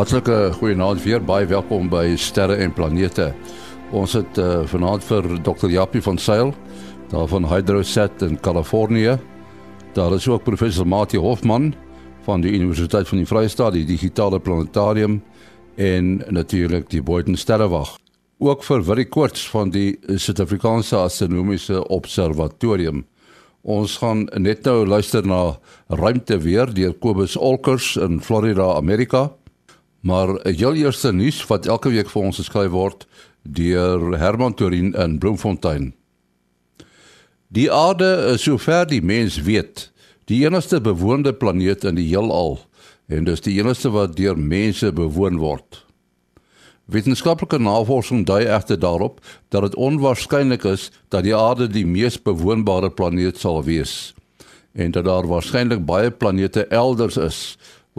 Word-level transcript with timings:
Hartlike 0.00 0.52
goeienaand 0.56 1.02
weer 1.04 1.20
baie 1.20 1.44
welkom 1.44 1.90
by 1.92 2.14
Sterre 2.16 2.54
en 2.64 2.70
Planete. 2.72 3.26
Ons 3.92 4.14
het 4.16 4.38
uh, 4.40 4.62
vanaand 4.70 5.04
vir 5.04 5.26
Dr. 5.44 5.66
Jappie 5.68 6.00
van 6.00 6.16
Sail 6.16 6.54
daar 7.10 7.26
van 7.28 7.44
Hydrosat 7.44 8.22
in 8.24 8.38
Kalifornië. 8.40 9.18
Daar 9.92 10.14
is 10.16 10.24
ook 10.24 10.46
professor 10.46 10.88
Mati 10.88 11.20
Hofman 11.20 11.74
van 12.24 12.40
die 12.40 12.54
Universiteit 12.56 13.10
van 13.12 13.20
die 13.20 13.26
Vrye 13.28 13.50
State, 13.52 13.76
die 13.76 13.84
digitale 13.84 14.40
planetarium 14.40 15.18
en 15.76 16.22
natuurlik 16.32 16.88
die 16.88 17.02
Boyden 17.04 17.36
Sterrewag. 17.36 17.98
Ook 18.38 18.64
vir 18.64 18.86
Willie 18.88 19.08
Koorts 19.08 19.44
van 19.52 19.68
die 19.74 19.98
Suid-Afrikaanse 20.08 20.96
Astronomiese 20.96 21.82
Observatorium. 21.92 23.04
Ons 23.60 23.98
gaan 24.00 24.24
net 24.32 24.64
nou 24.64 24.86
luister 24.88 25.28
na 25.28 25.58
ruimte 25.92 26.40
weer 26.40 26.72
deur 26.72 26.96
Kobus 26.96 27.36
Olkers 27.36 27.98
in 28.00 28.22
Florida, 28.24 28.72
Amerika. 28.80 29.26
Maar 30.00 30.28
heel 30.42 30.74
eerste 30.74 31.12
nuus 31.12 31.42
wat 31.46 31.66
elke 31.66 31.90
week 31.92 32.08
vir 32.10 32.22
ons 32.22 32.40
geskryf 32.40 32.72
word 32.72 33.06
deur 33.42 34.16
Herman 34.20 34.54
Torin 34.54 34.94
in 34.96 35.18
Bloemfontein. 35.18 35.92
Die 37.48 37.68
aarde 37.72 38.08
is 38.32 38.44
sover 38.46 38.86
die 38.86 39.02
mens 39.02 39.40
weet, 39.42 39.88
die 40.30 40.44
enigste 40.46 40.80
bewoonde 40.80 41.32
planeet 41.34 41.84
in 41.84 41.98
die 41.98 42.08
heelal 42.08 42.60
en 43.10 43.26
dis 43.26 43.42
die 43.42 43.56
enigste 43.58 43.90
wat 43.90 44.14
deur 44.16 44.38
mense 44.38 44.92
bewoon 44.94 45.40
word. 45.42 45.82
Wetenskaplike 46.90 47.58
navorsing 47.58 48.24
dui 48.26 48.44
egter 48.46 48.78
daarop 48.80 49.20
dat 49.50 49.68
dit 49.68 49.76
onwaarskynlik 49.78 50.64
is 50.66 50.88
dat 51.08 51.26
die 51.26 51.36
aarde 51.36 51.68
die 51.70 51.86
mees 51.86 52.16
bewoonbare 52.22 52.90
planeet 52.90 53.38
sal 53.38 53.62
wees 53.66 54.14
en 54.72 54.94
dat 54.94 55.04
daar 55.04 55.26
waarskynlik 55.26 55.84
baie 55.86 56.10
planete 56.10 56.64
elders 56.70 57.16
is 57.18 57.38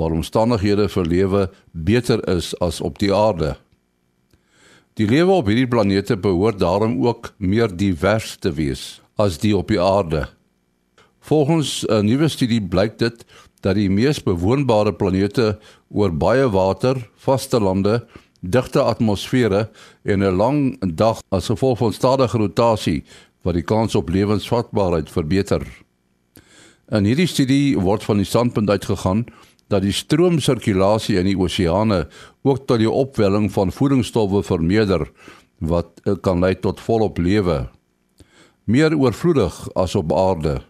waar 0.02 0.16
omstandighede 0.18 0.90
vir 0.90 1.06
lewe 1.06 1.42
beter 1.72 2.24
is 2.30 2.56
as 2.60 2.82
op 2.82 2.98
die 3.00 3.14
aarde. 3.14 3.54
Die 4.98 5.08
lewe 5.08 5.38
op 5.38 5.48
hierdie 5.48 5.70
planete 5.70 6.18
behoort 6.18 6.60
daarom 6.60 6.98
ook 7.06 7.32
meer 7.38 7.70
divers 7.70 8.36
te 8.42 8.52
wees 8.58 9.00
as 9.22 9.38
die 9.44 9.54
op 9.58 9.70
die 9.70 9.80
aarde. 9.82 10.26
Volgens 11.22 11.86
'n 11.86 12.06
nuwe 12.06 12.28
studie 12.28 12.62
blyk 12.62 12.98
dit 12.98 13.26
dat 13.62 13.76
die 13.76 13.90
mees 13.90 14.24
bewoonbare 14.24 14.94
planete 14.94 15.60
oor 15.90 16.12
baie 16.12 16.50
water, 16.50 17.10
vaste 17.16 17.60
lande, 17.60 18.06
digte 18.42 18.82
atmosfere 18.82 19.70
en 20.04 20.24
'n 20.24 20.36
lang 20.36 20.78
dag 20.96 21.22
as 21.30 21.46
gevolg 21.46 21.78
van 21.78 21.94
stadige 21.94 22.38
rotasie 22.38 23.04
wat 23.42 23.54
die 23.54 23.64
kans 23.64 23.96
op 23.96 24.10
lewensvatbaarheid 24.10 25.10
verbeter. 25.10 25.62
In 26.90 27.06
hierdie 27.06 27.28
studie 27.28 27.80
word 27.80 28.04
van 28.04 28.18
die 28.18 28.26
standpunt 28.26 28.70
uitgegaan 28.70 29.26
dat 29.72 29.86
die 29.86 29.96
stroomsirkulasie 29.96 31.18
in 31.22 31.30
die 31.32 31.38
oseane 31.40 32.06
ook 32.44 32.66
tot 32.68 32.82
die 32.84 32.92
opwelling 32.92 33.50
van 33.52 33.72
voedingsstowwe 33.72 34.44
vermeerder 34.44 35.08
wat 35.60 36.02
eh, 36.04 36.18
kan 36.22 36.44
lei 36.44 36.56
tot 36.60 36.84
volop 36.84 37.18
lewe 37.18 37.70
meer 38.72 38.96
oorvloedig 38.98 39.56
as 39.74 39.96
op 39.96 40.14
aarde. 40.14 40.62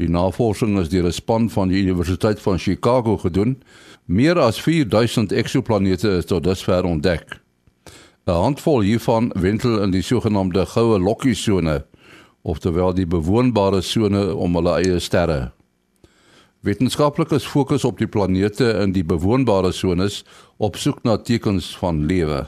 Die 0.00 0.08
navorsing 0.08 0.78
is 0.80 0.88
deur 0.88 1.06
'n 1.06 1.12
span 1.12 1.50
van 1.50 1.68
die 1.68 1.82
Universiteit 1.82 2.40
van 2.40 2.58
Chicago 2.58 3.16
gedoen. 3.16 3.62
Meer 4.04 4.38
as 4.38 4.60
4000 4.60 5.32
eksoplanete 5.32 6.08
is 6.08 6.24
tot 6.24 6.44
dusver 6.44 6.84
ontdek. 6.84 7.40
'n 8.26 8.32
Handvol 8.32 8.80
hiervan 8.80 9.32
wentel 9.34 9.82
in 9.82 9.90
die 9.90 10.02
sogenaamde 10.02 10.66
goue 10.66 10.98
lokkie 10.98 11.34
sone, 11.34 11.84
oftewel 12.42 12.94
die 12.94 13.06
bewoonbare 13.06 13.80
sone 13.80 14.34
om 14.34 14.54
hulle 14.54 14.74
eie 14.82 14.98
sterre. 14.98 15.52
Wetenskaplikes 16.62 17.42
fokus 17.50 17.82
op 17.82 17.98
die 17.98 18.06
planete 18.06 18.68
in 18.84 18.92
die 18.94 19.02
bewoonbare 19.02 19.72
sones 19.74 20.20
op 20.62 20.76
soek 20.78 21.00
na 21.02 21.16
tekens 21.18 21.72
van 21.74 22.04
lewe. 22.06 22.44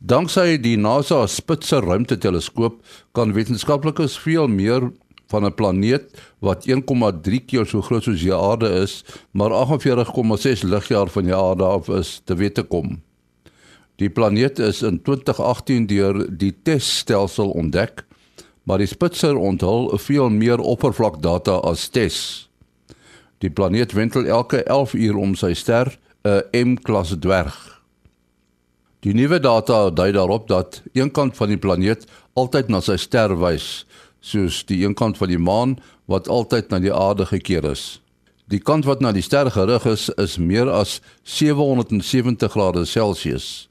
Danksy 0.00 0.56
die 0.56 0.78
NASA 0.80 1.18
Spitzer 1.28 1.84
ruimteteleskoop 1.84 2.78
kan 3.12 3.34
wetenskaplikes 3.36 4.16
veel 4.22 4.48
meer 4.48 4.86
van 5.28 5.44
'n 5.44 5.52
planeet 5.54 6.16
wat 6.40 6.64
1,3 6.66 7.44
keer 7.44 7.66
so 7.66 7.82
groot 7.82 8.04
soos 8.04 8.22
die 8.22 8.32
Aarde 8.32 8.72
is, 8.80 9.04
maar 9.32 9.52
48,6 9.52 10.62
ligjaar 10.64 11.08
van 11.08 11.24
die 11.24 11.36
Aarde 11.36 11.64
af 11.64 11.88
is, 11.88 12.22
te 12.24 12.34
wete 12.34 12.62
kom. 12.62 13.02
Die 13.96 14.08
planeet 14.08 14.58
is 14.58 14.82
in 14.82 15.02
2018 15.02 15.86
deur 15.86 16.36
die 16.38 16.54
TESS-stelsel 16.62 17.50
ontdek, 17.50 18.04
maar 18.62 18.78
die 18.78 18.86
Spitzer 18.86 19.36
onthul 19.36 19.98
veel 19.98 20.30
meer 20.30 20.58
oppervlakdata 20.58 21.52
as 21.52 21.88
TESS. 21.88 22.48
Die 23.44 23.52
planeet 23.52 23.92
wentel 23.92 24.24
elke 24.24 24.62
11 24.62 24.94
uur 24.94 25.16
om 25.20 25.34
sy 25.36 25.52
ster, 25.52 25.98
'n 26.24 26.68
M-klas 26.68 27.12
dwerg. 27.20 27.56
Die 29.04 29.12
nuwe 29.12 29.40
data 29.40 29.90
dui 29.90 30.12
daarop 30.12 30.48
dat 30.48 30.82
een 30.92 31.10
kant 31.10 31.36
van 31.36 31.48
die 31.48 31.58
planeet 31.60 32.06
altyd 32.32 32.68
na 32.68 32.80
sy 32.80 32.96
ster 32.96 33.36
wys, 33.36 33.84
soos 34.20 34.64
die 34.64 34.84
een 34.84 34.94
kant 34.94 35.20
van 35.20 35.28
die 35.28 35.38
maan 35.38 35.76
wat 36.08 36.28
altyd 36.28 36.70
na 36.70 36.78
die 36.78 36.94
aarde 36.94 37.26
gekeer 37.26 37.64
is. 37.64 38.00
Die 38.48 38.60
kant 38.60 38.84
wat 38.84 39.00
na 39.00 39.12
die 39.12 39.22
ster 39.22 39.50
gerig 39.50 39.84
is, 39.86 40.08
is 40.16 40.38
meer 40.38 40.70
as 40.70 41.00
770 41.22 42.52
grade 42.52 42.84
Celsius. 42.84 43.68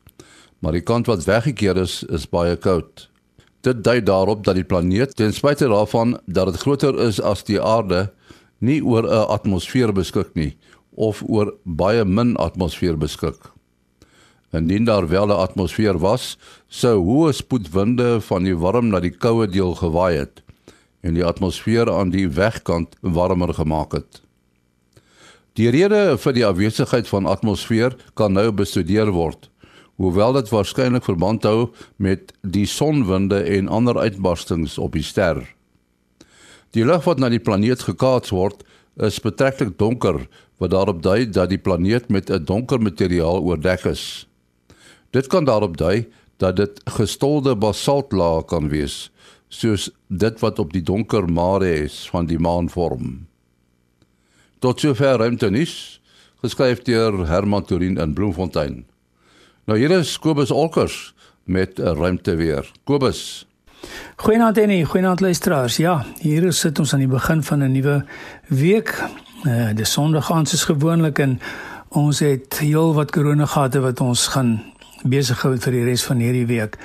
Maar 0.59 0.71
die 0.71 0.85
kant 0.85 1.07
wat 1.07 1.25
weggekeer 1.25 1.77
is, 1.77 2.03
is 2.03 2.29
baie 2.29 2.55
koud. 2.55 3.09
Dit 3.61 3.83
dui 3.83 4.03
daarop 4.03 4.43
dat 4.43 4.55
die 4.55 4.69
planeet 4.69 5.15
ten 5.15 5.33
spyte 5.33 5.67
daarvan 5.67 6.19
dat 6.25 6.51
dit 6.51 6.61
groter 6.61 6.99
is 6.99 7.21
as 7.21 7.43
die 7.43 7.61
aarde, 7.61 8.11
nie 8.63 8.79
oor 8.81 9.03
'n 9.03 9.27
atmosfeer 9.35 9.91
beskik 9.93 10.35
nie 10.35 10.55
of 10.95 11.23
oor 11.27 11.53
baie 11.65 12.05
min 12.05 12.35
atmosfeer 12.37 12.97
beskik. 12.97 13.51
Indien 14.53 14.85
daar 14.85 15.07
wel 15.07 15.27
'n 15.27 15.41
atmosfeer 15.45 15.99
was, 15.99 16.37
sou 16.67 17.03
hoë 17.03 17.33
spoedwinde 17.33 18.21
van 18.21 18.43
die 18.43 18.55
warm 18.55 18.87
na 18.87 18.99
die 18.99 19.17
koue 19.17 19.47
deel 19.47 19.75
gewaai 19.75 20.17
het 20.17 20.43
en 21.01 21.13
die 21.13 21.25
atmosfeer 21.25 21.91
aan 21.91 22.09
die 22.09 22.27
wegkant 22.29 22.95
warmer 23.01 23.53
gemaak 23.53 23.91
het. 23.91 24.21
Die 25.53 25.69
rede 25.69 26.17
vir 26.17 26.33
die 26.33 26.45
afwesigheid 26.45 27.07
van 27.07 27.25
atmosfeer 27.25 27.95
kan 28.13 28.33
nou 28.33 28.51
bestudeer 28.51 29.11
word, 29.11 29.49
hoewel 29.95 30.33
dit 30.33 30.49
waarskynlik 30.49 31.03
verband 31.03 31.43
hou 31.43 31.69
met 31.97 32.33
die 32.41 32.65
sonwinde 32.65 33.43
en 33.43 33.67
ander 33.67 33.99
uitbarstings 33.99 34.77
op 34.77 34.91
die 34.93 35.03
ster. 35.03 35.43
Die 36.73 36.85
lig 36.85 37.05
wat 37.05 37.19
na 37.21 37.29
die 37.29 37.41
planeet 37.41 37.85
gekaats 37.85 38.33
word, 38.33 38.63
is 38.97 39.21
betreklik 39.21 39.75
donker, 39.77 40.23
wat 40.61 40.73
daarop 40.73 41.01
dui 41.05 41.25
dat 41.29 41.51
die 41.51 41.61
planeet 41.61 42.09
met 42.09 42.29
'n 42.29 42.45
donker 42.45 42.81
materiaal 42.81 43.41
oordek 43.41 43.85
is. 43.85 44.27
Dit 45.11 45.27
kan 45.27 45.45
daarop 45.45 45.77
dui 45.77 46.07
dat 46.37 46.55
dit 46.55 46.81
gestolde 46.85 47.55
basaltlaag 47.55 48.45
kan 48.45 48.69
wees, 48.69 49.11
soos 49.49 49.91
dit 50.09 50.39
wat 50.39 50.59
op 50.59 50.73
die 50.73 50.81
donker 50.81 51.29
mare 51.29 51.83
is 51.83 52.09
van 52.09 52.25
die 52.25 52.39
maan 52.39 52.69
vorm. 52.69 53.27
Tot 54.59 54.79
sover 54.79 55.17
ruimte 55.17 55.49
nis, 55.49 56.01
geskryf 56.41 56.81
deur 56.81 57.27
Herman 57.27 57.65
Torin 57.65 57.97
in 57.97 58.13
Bloemfontein. 58.13 58.85
Nou 59.65 59.77
hier 59.77 59.91
is 59.91 60.17
Kobus 60.19 60.51
Olkers 60.51 61.13
met 61.43 61.79
'n 61.79 61.95
ruimte 61.95 62.35
weer. 62.35 62.71
Kobus 62.83 63.45
Goeienaand 64.15 64.57
en 64.57 64.85
goeienaand 64.85 65.19
luisteraars. 65.19 65.77
Ja, 65.77 66.05
hier 66.19 66.53
sit 66.53 66.79
ons 66.79 66.93
aan 66.93 66.99
die 66.99 67.07
begin 67.07 67.43
van 67.43 67.63
'n 67.63 67.71
nuwe 67.71 68.05
week. 68.47 69.03
Uh 69.45 69.69
die 69.75 69.85
Sondag 69.85 70.31
aand 70.31 70.53
is 70.53 70.63
gewoonlik 70.63 71.19
en 71.19 71.39
ons 71.89 72.19
het 72.19 72.59
heel 72.59 72.93
wat 72.93 73.11
korona 73.11 73.45
gehad 73.45 73.75
wat 73.75 73.99
ons 73.99 74.27
gaan 74.27 74.63
besig 75.03 75.41
hou 75.41 75.57
vir 75.57 75.71
die 75.71 75.83
res 75.83 76.03
van 76.03 76.17
hierdie 76.17 76.45
week. 76.45 76.77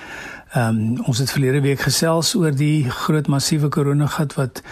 Ehm 0.52 0.68
um, 0.68 1.04
ons 1.04 1.18
het 1.18 1.30
verlede 1.30 1.60
week 1.60 1.80
gesels 1.80 2.34
oor 2.34 2.54
die 2.54 2.90
groot 2.90 3.26
massiewe 3.26 3.68
korona 3.68 4.06
gat 4.06 4.34
wat 4.34 4.62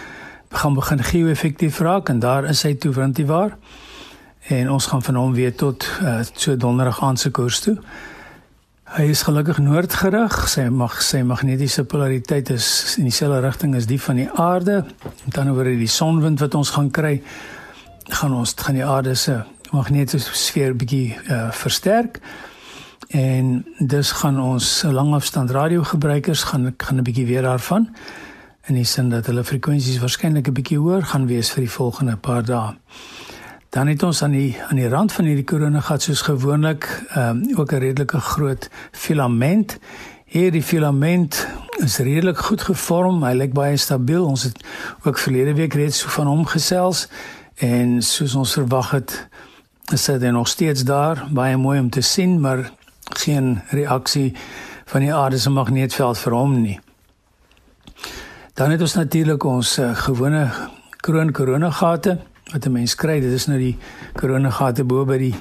gaan 0.49 0.73
begin 0.73 1.03
geo-effektief 1.03 1.79
raak 1.79 2.09
en 2.09 2.19
daar 2.19 2.45
is 2.45 2.63
hy 2.63 2.75
toe 2.75 2.93
want 2.93 3.17
hy 3.17 3.25
waar. 3.25 3.57
En 4.47 4.71
ons 4.71 4.85
gaan 4.85 5.03
van 5.03 5.15
hom 5.15 5.33
weer 5.33 5.55
tot 5.55 5.87
uh, 6.01 6.19
so 6.33 6.57
donderdag 6.57 7.01
aand 7.03 7.19
se 7.19 7.29
koers 7.29 7.59
toe. 7.59 7.77
Hy 8.87 9.09
is 9.11 9.25
gelukkig 9.27 9.57
noordgerig. 9.59 10.35
Sy 10.47 10.69
mag 10.71 10.93
sy 11.03 11.19
magnetiese 11.27 11.83
polariteit 11.83 12.47
is 12.53 12.95
in 12.95 13.09
dieselfde 13.09 13.41
rigting 13.43 13.73
as 13.75 13.83
die 13.89 13.97
van 13.99 14.15
die 14.15 14.29
aarde. 14.31 14.77
Met 15.25 15.39
ander 15.41 15.57
woorde 15.57 15.73
die 15.75 15.89
sonwind 15.91 16.39
wat 16.39 16.55
ons 16.55 16.71
gaan 16.71 16.87
kry, 16.95 17.17
gaan 18.07 18.37
ons 18.37 18.55
gaan 18.55 18.79
die 18.79 18.85
aarde 18.87 19.17
se 19.19 19.41
magnetiese 19.75 20.31
sfeer 20.31 20.71
bietjie 20.79 21.17
uh, 21.27 21.49
versterk. 21.51 22.21
En 23.11 23.65
dus 23.91 24.13
gaan 24.21 24.39
ons 24.39 24.71
langafstand 24.87 25.51
radiogebruikers 25.51 26.47
gaan 26.47 26.71
gaan 26.77 27.03
'n 27.03 27.03
bietjie 27.03 27.27
weer 27.27 27.43
daarvan 27.43 27.91
in 28.67 28.75
die 28.75 28.87
sin 28.87 29.09
dat 29.09 29.25
hulle 29.25 29.43
frekwensies 29.43 29.99
waarskynlik 29.99 30.47
'n 30.47 30.53
bietjie 30.53 30.79
hoër 30.79 31.03
gaan 31.03 31.27
wees 31.27 31.51
vir 31.51 31.67
die 31.67 31.75
volgende 31.75 32.15
paar 32.15 32.43
dae. 32.43 32.75
Dan 33.69 33.87
het 33.87 34.03
ons 34.03 34.21
aan 34.23 34.31
die 34.31 34.55
aan 34.69 34.75
die 34.79 34.87
rand 34.87 35.11
van 35.11 35.25
hierdie 35.25 35.43
korona 35.43 35.79
gat 35.79 36.01
soos 36.01 36.21
gewoonlik 36.21 36.87
ehm 37.09 37.43
um, 37.43 37.59
ook 37.59 37.71
'n 37.71 37.83
redelike 37.83 38.19
groot 38.19 38.69
filament. 38.91 39.77
Hierdie 40.25 40.63
filament 40.63 41.47
is 41.77 41.97
redelik 41.97 42.37
goed 42.37 42.61
gevorm, 42.61 43.23
hy 43.23 43.33
lyk 43.33 43.53
baie 43.53 43.77
stabiel. 43.77 44.25
Ons 44.25 44.43
het 44.43 44.63
ook 45.03 45.17
verlede 45.17 45.53
week 45.53 45.73
reeds 45.73 46.03
van 46.03 46.27
hom 46.27 46.45
gesels 46.45 47.07
en 47.55 48.01
soos 48.01 48.35
ons 48.35 48.53
verwag 48.53 48.91
het 48.91 49.27
is 49.91 50.05
dit 50.05 50.31
nog 50.31 50.47
steeds 50.47 50.83
daar, 50.83 51.27
baie 51.29 51.57
mooi 51.57 51.79
om 51.79 51.89
te 51.89 52.01
sien, 52.01 52.39
maar 52.39 52.71
geen 53.03 53.61
reaksie 53.69 54.35
van 54.85 54.99
die 55.01 55.13
aarde 55.13 55.37
se 55.39 55.49
magneetveld 55.49 56.17
vir 56.17 56.33
hom 56.33 56.61
nie. 56.61 56.79
Dan 58.53 58.71
het 58.71 58.81
ons 58.81 58.93
natuurlik 58.93 59.43
ons 59.43 59.77
uh, 59.79 59.95
gewone 59.95 60.49
kroon 60.97 61.31
koronagate 61.31 62.17
wat 62.51 62.65
'n 62.65 62.71
mens 62.71 62.95
kry. 62.95 63.19
Dit 63.19 63.31
is 63.31 63.45
nou 63.45 63.59
die 63.59 63.77
koronagate 64.13 64.83
bo 64.83 65.05
by 65.05 65.17
die 65.17 65.35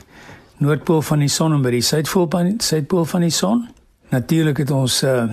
noordpool 0.59 1.03
van 1.03 1.19
die 1.19 1.29
son 1.29 1.53
en 1.53 1.63
by 1.63 1.71
die 1.71 1.83
suidpool 1.83 2.27
van 2.31 2.45
die 2.45 2.55
suidpool 2.59 3.05
van 3.05 3.21
die 3.21 3.31
son. 3.31 3.69
Natuurlik 4.09 4.57
het 4.57 4.71
ons 4.71 5.03
uh, 5.03 5.27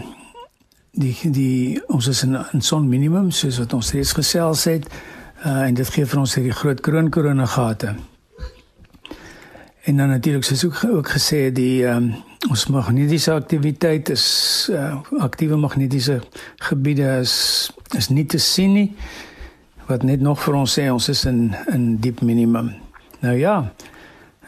die 0.92 1.16
die 1.32 1.82
ons 1.88 2.08
is 2.08 2.24
in 2.24 2.38
'n 2.38 2.62
son 2.62 2.90
minimum 2.90 3.32
soos 3.32 3.58
wat 3.58 3.74
ons 3.74 3.92
reeds 3.92 4.12
gesels 4.14 4.64
het 4.64 4.90
uh, 5.46 5.68
en 5.68 5.74
dit 5.74 5.90
gee 5.90 6.06
vir 6.06 6.20
ons 6.20 6.36
hierdie 6.36 6.54
groot 6.54 6.82
kroon 6.82 7.10
koronagate. 7.10 7.96
En 9.84 9.98
dan 9.98 10.10
natuurlik 10.10 10.44
soos 10.44 10.66
ook 10.66 10.84
ook 10.92 11.10
gesê 11.10 11.52
die 11.52 11.86
um, 11.88 12.14
ons 12.50 12.68
magnetiese 12.68 13.32
aktiwiteit 13.32 14.10
is 14.10 14.68
uh, 14.72 15.02
aktiewe 15.20 15.56
magnetiese 15.56 16.22
gebiede 16.58 17.20
is 17.22 17.72
is 17.98 18.10
nie 18.10 18.26
te 18.26 18.38
sien 18.38 18.74
nie 18.74 18.96
wat 19.88 20.04
net 20.04 20.22
nog 20.22 20.40
vir 20.44 20.54
ons 20.54 20.80
sê 20.80 20.88
ons 20.92 21.10
is 21.10 21.26
in 21.26 21.56
in 21.74 21.98
diep 21.98 22.22
minimum. 22.22 22.74
Nou 23.22 23.36
ja. 23.38 23.74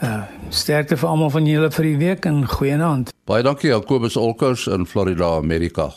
Uh 0.04 0.24
sterkte 0.50 0.98
vir 0.98 1.10
almal 1.10 1.30
van 1.30 1.46
julle 1.48 1.72
vir 1.72 1.86
die 1.86 1.98
week 1.98 2.26
en 2.26 2.44
goeienaand. 2.48 3.14
Baie 3.26 3.44
dankie 3.44 3.70
Jacobus 3.70 4.16
Olkers 4.16 4.68
in 4.68 4.86
Florida, 4.86 5.36
Amerika. 5.38 5.94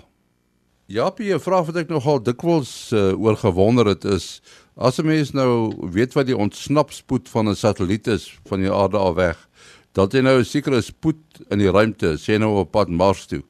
Ja, 0.87 1.11
'n 1.11 1.40
vraag 1.40 1.67
wat 1.67 1.76
ek 1.76 1.88
nogal 1.88 2.23
dikwels 2.23 2.90
uh, 2.93 3.12
oor 3.20 3.37
gewonder 3.37 3.87
het 3.87 4.05
is 4.05 4.40
as 4.76 4.99
'n 4.99 5.06
mens 5.06 5.32
nou 5.32 5.75
weet 5.90 6.14
wat 6.14 6.26
die 6.26 6.37
ontsnapspoed 6.37 7.29
van 7.29 7.49
'n 7.49 7.55
satelliet 7.55 8.06
is 8.06 8.38
van 8.46 8.61
die 8.61 8.73
aarde 8.73 8.96
af 8.96 9.14
weg, 9.14 9.49
dat 9.93 10.12
jy 10.12 10.20
nou 10.20 10.38
'n 10.38 10.44
sekere 10.44 10.81
spoed 10.81 11.20
in 11.50 11.58
die 11.58 11.70
ruimte, 11.70 12.17
sê 12.17 12.38
nou 12.38 12.58
op 12.58 12.70
pad 12.70 12.88
Mars 12.88 13.26
toe. 13.26 13.43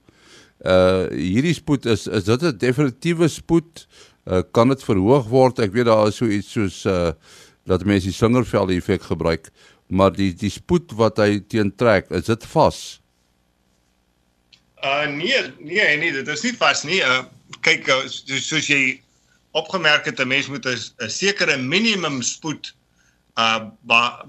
Uh 0.64 1.06
hierdie 1.10 1.54
spoed 1.54 1.86
is 1.86 2.06
is 2.06 2.24
dit 2.24 2.42
'n 2.42 2.58
definitiewe 2.58 3.28
spoed? 3.28 3.86
Uh, 4.28 4.42
kan 4.52 4.68
dit 4.68 4.84
verhoog 4.84 5.26
word. 5.28 5.58
Ek 5.64 5.74
weet 5.74 5.88
daar 5.88 6.08
is 6.10 6.20
so 6.20 6.28
iets 6.28 6.52
soos 6.52 6.84
uh 6.88 7.12
dat 7.68 7.82
mense 7.84 8.08
die 8.08 8.16
slingervel 8.16 8.70
effek 8.72 9.02
gebruik, 9.10 9.50
maar 9.92 10.14
die 10.16 10.30
die 10.32 10.48
spoed 10.48 10.94
wat 10.96 11.18
hy 11.20 11.42
teentrek, 11.52 12.08
is 12.16 12.24
dit 12.30 12.46
vas? 12.54 12.78
Uh 14.80 15.04
nee, 15.12 15.42
nee, 15.58 15.96
nee, 16.00 16.12
dit 16.14 16.28
is 16.32 16.46
nie 16.46 16.54
vas 16.56 16.86
nie. 16.88 17.02
Uh 17.04 17.26
kyk 17.64 17.90
soos, 17.90 18.46
soos 18.46 18.70
jy 18.72 19.00
opgemerk 19.52 20.08
het, 20.08 20.20
'n 20.20 20.28
mens 20.28 20.48
moet 20.48 20.64
'n 20.64 21.10
sekere 21.12 21.56
minimum 21.56 22.22
spoed 22.22 22.72
uh 23.36 23.68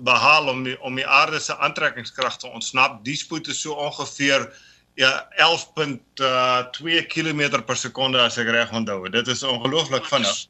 behaal 0.03 0.51
om 0.51 0.63
die, 0.63 0.75
om 0.81 0.95
die 0.95 1.07
aarde 1.07 1.39
se 1.39 1.55
aantrekkingskrag 1.55 2.37
te 2.37 2.47
ontsnap. 2.47 3.03
Die 3.05 3.15
spoed 3.15 3.47
is 3.47 3.61
so 3.61 3.73
ongeveer 3.73 4.51
ja 4.99 5.11
11.2 5.39 7.05
km 7.07 7.41
per 7.63 7.77
sekonde 7.79 8.19
as 8.19 8.37
ek 8.41 8.49
reg 8.51 8.71
onthou. 8.75 9.05
Dit 9.11 9.29
is 9.31 9.43
ongelooflik 9.47 10.07
vinnig. 10.11 10.47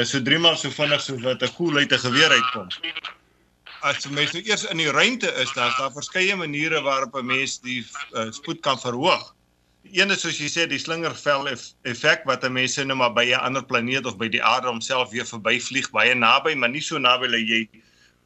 Is 0.00 0.12
so 0.14 0.22
3 0.24 0.38
maal 0.40 0.56
so 0.56 0.72
vinnig 0.72 1.02
soos 1.04 1.20
wat 1.26 1.42
'n 1.44 1.52
koel 1.58 1.76
uit 1.76 1.92
'n 1.92 2.04
geweer 2.06 2.32
uitkom. 2.32 2.68
As 3.82 4.04
jy 4.04 4.12
mens 4.12 4.32
nou 4.32 4.42
eers 4.44 4.64
in 4.64 4.80
die 4.80 4.90
ruimte 4.92 5.28
is, 5.42 5.52
daar's 5.52 5.76
daar 5.76 5.92
verskeie 5.92 6.36
maniere 6.36 6.80
waarop 6.80 7.14
'n 7.14 7.26
mens 7.26 7.60
die 7.60 7.84
uh, 8.14 8.30
spoed 8.30 8.60
kan 8.60 8.80
verhoog. 8.80 9.34
Die 9.82 10.00
een 10.00 10.10
is 10.10 10.20
soos 10.20 10.38
jy 10.38 10.48
sê 10.48 10.66
die 10.68 10.78
slingervel 10.78 11.48
effek 11.82 12.24
wat 12.24 12.44
'n 12.44 12.52
mens 12.52 12.76
nou 12.76 12.96
maar 12.96 13.12
by 13.12 13.24
'n 13.24 13.44
ander 13.44 13.64
planeet 13.64 14.06
of 14.06 14.16
by 14.16 14.28
die 14.28 14.42
aarde 14.42 14.68
homself 14.68 15.10
weer 15.10 15.26
verbyvlieg 15.26 15.90
baie 15.90 16.14
naby, 16.14 16.54
maar 16.54 16.70
nie 16.70 16.80
so 16.80 16.98
naby 16.98 17.28
dat 17.28 17.40
jy 17.40 17.68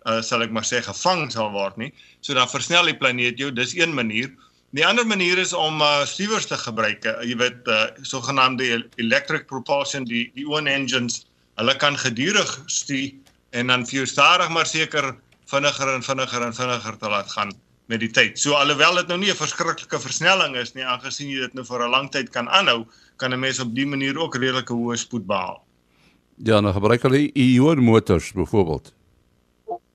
uh, 0.07 0.23
sal 0.23 0.43
ek 0.43 0.51
maar 0.51 0.67
sê 0.67 0.83
gevang 0.83 1.33
sal 1.33 1.51
word 1.51 1.77
nie. 1.77 1.93
So 2.21 2.35
dan 2.35 2.49
versnel 2.49 2.85
die 2.85 2.99
planeet 2.99 3.39
jou. 3.39 3.51
Dis 3.51 3.75
een 3.75 3.95
manier. 3.95 4.31
Die 4.75 4.83
ander 4.87 5.07
manier 5.07 5.39
is 5.39 5.53
om 5.55 5.81
uh 5.81 6.03
stuwers 6.05 6.49
te 6.51 6.57
gebruik. 6.59 7.05
Uh, 7.07 7.21
jy 7.23 7.37
weet 7.39 7.69
uh 7.71 7.85
sogenaamde 8.03 8.83
electric 8.99 9.47
propulsion 9.47 10.07
die 10.09 10.31
die 10.35 10.47
own 10.51 10.67
engines. 10.67 11.23
Hulle 11.61 11.77
kan 11.79 11.99
gedurig 11.99 12.51
stuur 12.67 13.13
en 13.55 13.71
dan 13.71 13.85
vir 13.87 14.01
jou 14.01 14.07
stadig 14.11 14.51
maar 14.51 14.67
seker 14.67 15.13
vinniger 15.51 15.93
en 15.95 16.03
vinniger 16.03 16.43
en 16.43 16.57
vinniger 16.57 16.99
te 16.99 17.13
laat 17.13 17.31
gaan 17.31 17.53
met 17.87 18.01
die 18.01 18.11
tyd. 18.11 18.39
So 18.41 18.57
alhoewel 18.59 18.99
dit 18.99 19.13
nou 19.13 19.19
nie 19.19 19.31
'n 19.31 19.37
verskriklike 19.37 20.01
versnelling 20.01 20.57
is 20.57 20.75
nie, 20.75 20.85
aangesien 20.85 21.31
jy 21.31 21.41
dit 21.41 21.55
nou 21.55 21.65
vir 21.65 21.87
'n 21.87 21.91
lang 21.91 22.11
tyd 22.11 22.31
kan 22.31 22.49
aanhou, 22.49 22.87
kan 23.17 23.33
'n 23.33 23.41
mens 23.41 23.61
op 23.61 23.75
dië 23.75 23.87
manier 23.87 24.19
ook 24.19 24.35
redelike 24.35 24.73
hoë 24.73 24.97
spoed 24.97 25.27
behaal. 25.27 25.63
Ja, 26.43 26.61
nou 26.61 26.73
gebruik 26.73 27.03
hulle 27.03 27.31
ion 27.33 27.79
motors 27.79 28.33
byvoorbeeld. 28.33 28.93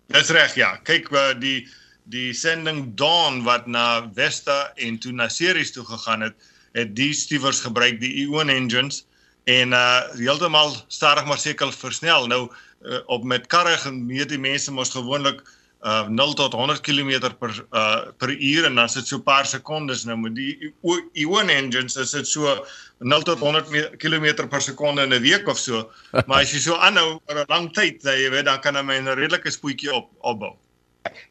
Dis 0.07 0.29
reg, 0.29 0.55
ja. 0.55 0.79
Kyk, 0.83 1.11
uh, 1.11 1.33
die 1.39 1.67
die 2.09 2.33
sending 2.33 2.95
Dawn 2.97 3.43
wat 3.45 3.67
na 3.67 4.09
Vesta 4.15 4.71
en 4.81 4.97
toe 5.01 5.11
na 5.13 5.29
Ceres 5.29 5.71
toe 5.75 5.85
gegaan 5.85 6.25
het, 6.25 6.35
het 6.77 6.95
die 6.97 7.13
stuwers 7.13 7.61
gebruik 7.65 7.99
die 8.01 8.13
Ion 8.23 8.49
engines 8.49 9.03
en 9.49 9.73
uh 9.73 10.01
heeltemal 10.17 10.75
stadig 10.87 11.25
maar 11.25 11.41
seker 11.41 11.71
versnel. 11.73 12.27
Nou 12.27 12.43
uh, 12.49 12.99
op 13.05 13.23
met 13.23 13.47
karre 13.47 13.77
gemeet 13.77 14.29
die 14.29 14.41
mense 14.41 14.71
mos 14.71 14.93
gewoonlik 14.93 15.41
uh 15.85 16.07
0 16.07 16.33
tot 16.37 16.53
100 16.53 16.81
km 16.85 17.31
per 17.39 17.53
uh 17.71 18.11
per 18.17 18.33
uur 18.33 18.65
en 18.65 18.75
dan 18.75 18.89
sit 18.89 19.07
so 19.07 19.17
'n 19.17 19.23
paar 19.23 19.45
sekondes 19.45 20.05
nou 20.05 20.17
met 20.17 20.35
die 20.35 20.73
Ion 21.13 21.49
engines 21.49 21.95
is 21.95 22.11
dit 22.11 22.27
so 22.27 22.65
0 22.99 23.21
tot 23.23 23.39
100 23.39 23.97
km 23.97 24.47
per 24.47 24.61
sekonde 24.61 25.03
in 25.03 25.13
'n 25.13 25.21
week 25.21 25.47
of 25.47 25.57
so. 25.57 25.89
Maar 26.27 26.41
as 26.41 26.53
jy 26.53 26.59
so 26.59 26.75
aanhou 26.75 27.19
vir 27.27 27.41
'n 27.41 27.45
lang 27.49 27.73
tyd, 27.73 28.03
jy 28.03 28.29
weet 28.29 28.45
dan 28.45 28.59
kan 28.61 28.77
'n 28.77 28.85
mens 28.85 29.07
'n 29.07 29.15
redelike 29.15 29.51
spoetjie 29.51 29.93
op 29.93 30.09
opbou. 30.19 30.57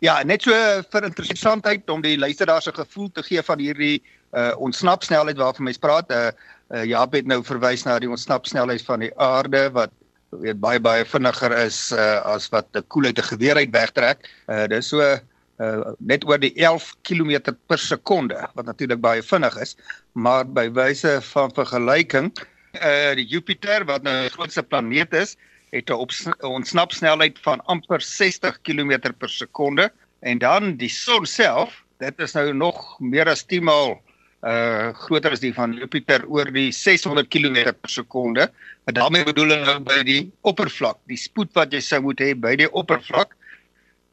Ja, 0.04 0.22
net 0.22 0.42
so 0.42 0.54
vir 0.92 1.06
interessantheid 1.08 1.90
om 1.90 2.02
die 2.04 2.18
luisteraars 2.18 2.68
se 2.68 2.72
gevoel 2.72 3.10
te 3.12 3.22
gee 3.22 3.42
van 3.42 3.58
hierdie 3.62 4.02
uh 4.36 4.52
ontsnapsnelheid 4.60 5.38
waarvan 5.40 5.64
mens 5.64 5.80
praat. 5.80 6.10
Uh, 6.12 6.28
uh 6.74 6.84
Jaap 6.84 7.16
het 7.16 7.26
nou 7.26 7.40
verwys 7.44 7.84
na 7.86 7.98
die 7.98 8.10
ontsnapsnelheid 8.10 8.84
van 8.84 9.00
die 9.06 9.12
aarde 9.16 9.70
wat 9.72 9.94
weet 10.30 10.60
baie 10.60 10.80
baie 10.80 11.06
vinniger 11.08 11.54
is 11.64 11.92
uh 11.96 12.20
as 12.34 12.48
wat 12.52 12.68
'n 12.76 12.84
koelte 12.88 13.22
geweer 13.22 13.56
uit 13.56 13.72
wegtrek. 13.72 14.28
Uh 14.48 14.66
dis 14.66 14.88
so 14.88 15.00
uh 15.00 15.92
net 15.98 16.24
oor 16.28 16.38
die 16.38 16.52
11 16.54 16.92
km 17.02 17.54
per 17.66 17.78
sekonde 17.78 18.36
wat 18.54 18.66
natuurlik 18.66 19.00
baie 19.00 19.22
vinnig 19.22 19.56
is, 19.56 19.76
maar 20.12 20.44
by 20.44 20.68
wyse 20.70 21.20
van 21.32 21.50
vergelyking 21.50 22.32
uh 22.76 23.14
die 23.16 23.26
Jupiter 23.26 23.84
wat 23.84 24.02
nou 24.02 24.14
die 24.22 24.34
grootste 24.36 24.62
planeet 24.62 25.14
is, 25.14 25.36
het 25.70 25.90
'n 25.90 26.44
ontsnapsnelheid 26.46 27.38
van 27.42 27.64
amper 27.64 28.00
60 28.00 28.60
km 28.62 29.12
per 29.18 29.28
sekonde 29.28 29.92
en 30.20 30.38
dan 30.38 30.76
die 30.76 30.88
son 30.88 31.26
self, 31.26 31.84
dit 31.98 32.18
is 32.18 32.32
nou 32.32 32.52
nog 32.54 33.00
meer 33.00 33.28
as 33.28 33.42
10 33.42 33.64
maal 33.64 34.02
uh 34.46 34.94
groter 34.94 35.34
as 35.34 35.40
die 35.42 35.54
van 35.54 35.72
Jupiter 35.74 36.22
oor 36.30 36.46
die 36.54 36.70
600 36.72 37.26
km 37.28 37.72
per 37.74 37.90
sekonde. 37.90 38.50
Maar 38.84 38.94
daarmee 38.94 39.24
bedoel 39.24 39.56
ek 39.56 39.64
nou 39.66 39.78
by 39.82 40.02
die 40.06 40.30
oppervlak, 40.46 41.00
die 41.10 41.18
spoed 41.18 41.50
wat 41.58 41.74
jy 41.74 41.80
sou 41.82 42.00
moet 42.04 42.22
hê 42.22 42.34
by 42.38 42.54
die 42.56 42.70
oppervlak 42.70 43.34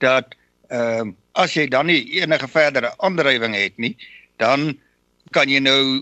dat 0.04 0.34
ehm 0.74 1.14
uh, 1.14 1.14
as 1.36 1.52
jy 1.54 1.68
dan 1.68 1.86
nie 1.92 2.00
enige 2.16 2.48
verdere 2.48 2.94
aandrywing 3.04 3.54
het 3.54 3.76
nie, 3.78 3.92
dan 4.40 4.72
kan 5.36 5.50
jy 5.52 5.60
nou 5.60 6.02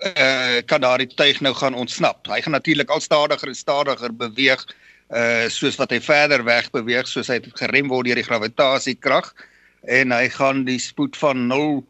uh 0.00 0.60
kan 0.66 0.80
daardie 0.80 1.10
tuig 1.14 1.40
nou 1.44 1.52
gaan 1.54 1.74
ontsnap. 1.76 2.26
Hy 2.26 2.40
gaan 2.40 2.56
natuurlik 2.56 2.90
al 2.90 3.00
stadiger 3.00 3.48
en 3.48 3.54
stadiger 3.54 4.12
beweeg 4.12 4.64
uh 5.10 5.48
soos 5.50 5.78
wat 5.80 5.90
hy 5.90 5.98
verder 6.00 6.44
weg 6.46 6.70
beweeg 6.70 7.08
soos 7.10 7.30
hy 7.32 7.40
gerem 7.58 7.88
word 7.90 8.06
deur 8.06 8.20
die 8.20 8.26
gravitasiekrag 8.26 9.32
en 9.90 10.12
hy 10.14 10.28
gaan 10.30 10.64
die 10.68 10.78
spoed 10.78 11.16
van 11.18 11.48
0 11.48 11.80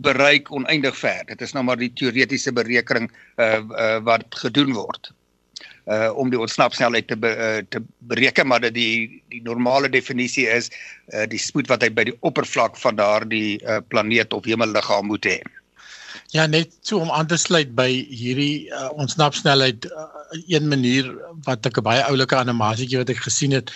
bereik 0.00 0.48
oneindig 0.52 0.96
ver. 0.96 1.24
Dit 1.28 1.42
is 1.44 1.52
nou 1.52 1.64
maar 1.66 1.76
die 1.76 1.92
teoretiese 1.92 2.52
berekening 2.56 3.10
uh, 3.36 3.60
uh 3.60 3.98
wat 4.06 4.24
gedoen 4.42 4.72
word 4.72 5.12
uh 5.90 6.10
om 6.16 6.30
die 6.30 6.40
ontsnapsnelheid 6.40 7.08
te 7.08 7.16
be, 7.16 7.30
uh, 7.36 7.60
te 7.68 7.82
bereken 8.08 8.46
maar 8.46 8.60
dat 8.60 8.74
die 8.74 9.22
die 9.28 9.42
normale 9.44 9.88
definisie 9.88 10.46
is 10.48 10.70
uh 11.12 11.26
die 11.28 11.40
spoed 11.40 11.68
wat 11.68 11.82
hy 11.84 11.90
by 11.92 12.06
die 12.08 12.16
oppervlak 12.20 12.78
van 12.80 12.96
daardie 12.96 13.60
uh 13.64 13.80
planeet 13.88 14.32
of 14.32 14.48
hemelliggaam 14.48 15.10
moet 15.12 15.26
hê. 15.26 15.40
Ja, 16.30 16.46
net 16.46 16.70
so 16.86 17.00
om 17.02 17.10
aan 17.10 17.26
te 17.26 17.36
sluit 17.40 17.72
by 17.74 17.88
hierdie 17.90 18.70
uh, 18.70 18.90
ontsnapsnelheid 19.02 19.88
uh, 19.90 20.04
een 20.46 20.68
manier 20.70 21.08
wat 21.46 21.66
ek 21.66 21.80
'n 21.80 21.86
baie 21.86 22.04
oulike 22.06 22.36
animasietjie 22.38 23.00
wat 23.00 23.10
ek 23.10 23.24
gesien 23.24 23.56
het, 23.56 23.72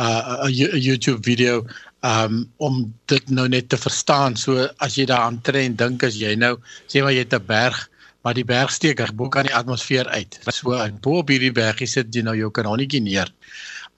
'n 0.00 0.48
uh, 0.48 0.80
YouTube 0.86 1.20
video 1.22 1.66
um 2.00 2.48
om 2.56 2.94
dit 3.12 3.30
nou 3.30 3.48
net 3.48 3.68
te 3.68 3.76
verstaan. 3.76 4.36
So 4.36 4.68
as 4.78 4.96
jy 4.96 5.04
daaraan 5.04 5.40
tren 5.42 5.76
dink 5.76 6.02
as 6.02 6.16
jy 6.16 6.34
nou 6.34 6.56
sê 6.86 7.02
maar 7.02 7.12
jy 7.12 7.26
het 7.26 7.34
'n 7.34 7.46
berg, 7.46 7.88
maar 8.22 8.34
die 8.34 8.44
berg 8.44 8.70
steek 8.70 9.04
bo 9.14 9.28
kan 9.28 9.44
die 9.44 9.54
atmosfeer 9.54 10.08
uit. 10.08 10.40
So 10.48 10.78
bo 11.02 11.18
op 11.18 11.28
hierdie 11.28 11.52
bergie 11.52 11.86
sit 11.86 12.14
jy 12.14 12.22
nou 12.22 12.36
jou 12.36 12.50
kanonnetjie 12.50 13.00
neer 13.02 13.28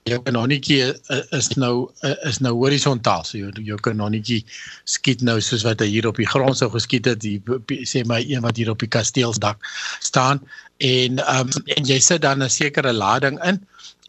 jou 0.09 0.19
kanonnetjie 0.25 0.81
eh, 0.87 1.21
is 1.37 1.51
nou 1.61 1.91
eh, 2.07 2.17
is 2.29 2.41
nou 2.45 2.55
horisontaal. 2.59 3.25
So 3.29 3.39
jou, 3.39 3.51
jou 3.65 3.79
kanonnetjie 3.85 4.43
skiet 4.89 5.25
nou 5.27 5.39
soos 5.45 5.65
wat 5.67 5.85
hy 5.85 5.91
hier 5.93 6.09
op 6.11 6.21
die 6.21 6.29
grond 6.29 6.59
sou 6.59 6.71
geskiet 6.73 7.11
het, 7.11 7.21
die 7.21 7.41
sê 7.89 8.05
my 8.09 8.23
een 8.25 8.45
wat 8.47 8.61
hier 8.61 8.73
op 8.73 8.81
die 8.83 8.91
kasteelsdak 8.91 9.61
staan 10.01 10.43
en 10.81 11.21
um, 11.29 11.51
en 11.77 11.85
jy 11.85 11.99
sit 12.01 12.23
dan 12.25 12.43
'n 12.43 12.49
sekere 12.51 12.93
lading 12.93 13.37
in 13.45 13.61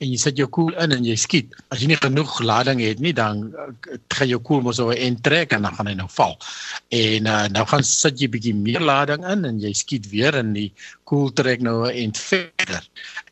en 0.02 0.10
jy 0.10 0.18
sit 0.18 0.38
jou 0.40 0.48
koel 0.50 0.72
in 0.82 0.96
en 0.96 1.06
jy 1.06 1.16
skiet. 1.16 1.54
As 1.70 1.82
jy 1.82 1.92
nie 1.92 2.00
genoeg 2.00 2.40
lading 2.42 2.80
het 2.82 3.00
nie, 3.00 3.14
dan 3.14 3.52
gaan 4.10 4.30
jou 4.32 4.40
koel 4.42 4.64
mos 4.66 4.80
oor 4.82 4.96
en 4.96 5.20
trek 5.22 5.54
en 5.54 5.68
dan 5.68 5.76
gaan 5.78 5.88
hy 5.92 5.94
nou 6.00 6.08
val. 6.10 6.38
En 6.90 7.30
uh, 7.30 7.46
nou 7.54 7.66
gaan 7.70 7.86
sit 7.86 8.18
jy 8.24 8.32
bietjie 8.34 8.56
meer 8.58 8.82
lading 8.82 9.28
in 9.30 9.46
en 9.46 9.60
jy 9.62 9.74
skiet 9.78 10.10
weer 10.10 10.40
en 10.42 10.56
die 10.58 10.72
koel 11.04 11.30
trek 11.38 11.62
nou 11.62 11.86
en 11.86 12.16
verder. 12.18 12.88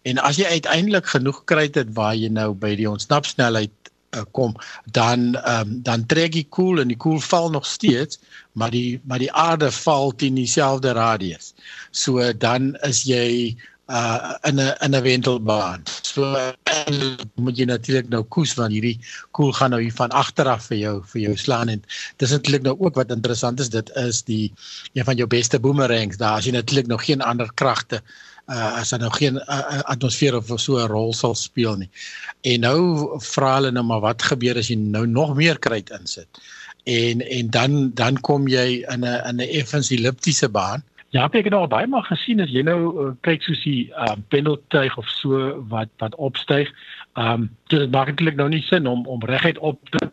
En 0.10 0.22
as 0.25 0.39
jy 0.42 0.50
uiteindelik 0.50 1.10
genoeg 1.13 1.44
kry 1.50 1.68
het 1.70 1.94
waar 1.98 2.16
jy 2.18 2.32
nou 2.34 2.51
by 2.58 2.74
die 2.80 2.89
ontsnapsnelheid 2.89 3.92
uh, 4.18 4.24
kom 4.34 4.56
dan 4.96 5.36
um, 5.46 5.75
dan 5.86 6.06
trek 6.10 6.34
die 6.34 6.48
koel 6.50 6.82
en 6.82 6.89
die 6.94 6.98
koel 6.98 7.20
val 7.22 7.50
nog 7.54 7.68
steeds 7.70 8.20
maar 8.58 8.74
die 8.74 9.00
maar 9.06 9.22
die 9.22 9.32
aarde 9.32 9.72
val 9.72 10.16
teen 10.16 10.39
dieselfde 10.39 10.96
radius. 10.98 11.54
So 11.92 12.34
dan 12.34 12.74
is 12.88 13.04
jy 13.08 13.56
uh 13.89 14.34
in 14.48 14.60
'n 14.60 14.75
in 14.86 14.96
'n 14.96 15.01
wentelbaan. 15.01 15.84
So 16.01 16.22
moet 17.43 17.58
jy 17.58 17.65
natuurlik 17.65 18.10
nou 18.10 18.24
koes 18.24 18.53
want 18.53 18.72
hierdie 18.72 19.00
koel 19.31 19.51
gaan 19.51 19.72
nou 19.74 19.81
hier 19.81 19.96
van 19.98 20.10
agter 20.10 20.48
af 20.48 20.69
vir 20.69 20.77
jou 20.77 20.96
vir 21.12 21.22
jou 21.22 21.36
slaan 21.38 21.69
en 21.69 21.84
dis 22.17 22.31
natuurlik 22.31 22.62
nou 22.62 22.75
ook 22.79 22.96
wat 22.96 23.12
interessant 23.12 23.60
is 23.60 23.69
dit 23.69 23.89
is 23.96 24.24
die 24.24 24.53
een 24.93 25.05
van 25.05 25.15
jou 25.15 25.27
beste 25.27 25.60
boomerangs 25.60 26.17
daar 26.17 26.38
as 26.38 26.46
jy 26.46 26.51
natuurlik 26.51 26.88
nog 26.88 27.05
geen 27.05 27.22
ander 27.22 27.50
kragte 27.53 28.01
uh, 28.50 28.79
as 28.79 28.89
daar 28.89 29.00
nou 29.00 29.12
geen 29.13 29.38
uh, 29.38 29.81
atmosfeer 29.93 30.36
of 30.36 30.50
so 30.55 30.77
'n 30.77 30.88
rol 30.89 31.13
sal 31.13 31.36
speel 31.36 31.75
nie. 31.75 31.89
En 32.41 32.60
nou 32.60 32.79
vra 33.22 33.55
hulle 33.55 33.72
nou 33.72 33.86
maar 33.86 34.01
wat 34.01 34.22
gebeur 34.22 34.58
as 34.58 34.69
jy 34.69 34.75
nou 34.75 35.05
nog 35.08 35.36
meer 35.36 35.60
kruit 35.60 35.89
insit? 35.89 36.27
En 36.84 37.22
en 37.22 37.50
dan 37.50 37.91
dan 37.93 38.19
kom 38.22 38.48
jy 38.48 38.86
in 38.89 39.05
'n 39.05 39.22
in 39.29 39.36
'n 39.36 39.50
effens 39.62 39.89
elliptiese 39.89 40.50
baan. 40.50 40.84
Ja, 41.10 41.24
ek 41.25 41.48
het 41.48 41.54
nou 41.56 41.66
baie 41.68 41.88
maar 41.89 42.06
gesien 42.06 42.42
as 42.44 42.51
jy 42.54 42.62
nou 42.62 42.78
uh, 42.86 43.08
kyk 43.25 43.42
soos 43.42 43.63
die 43.66 43.89
uh, 43.98 44.13
pendeltuig 44.30 44.94
of 45.01 45.08
so 45.10 45.56
wat 45.72 45.89
wat 46.04 46.16
opstyg. 46.22 46.70
Ehm 47.18 47.32
um, 47.32 47.50
dit 47.74 47.89
maak 47.92 48.12
eintlik 48.12 48.38
nou 48.38 48.50
nie 48.50 48.62
sin 48.68 48.88
om 48.88 49.06
om 49.10 49.25
reguit 49.25 49.58
op 49.58 49.82
te 49.89 50.12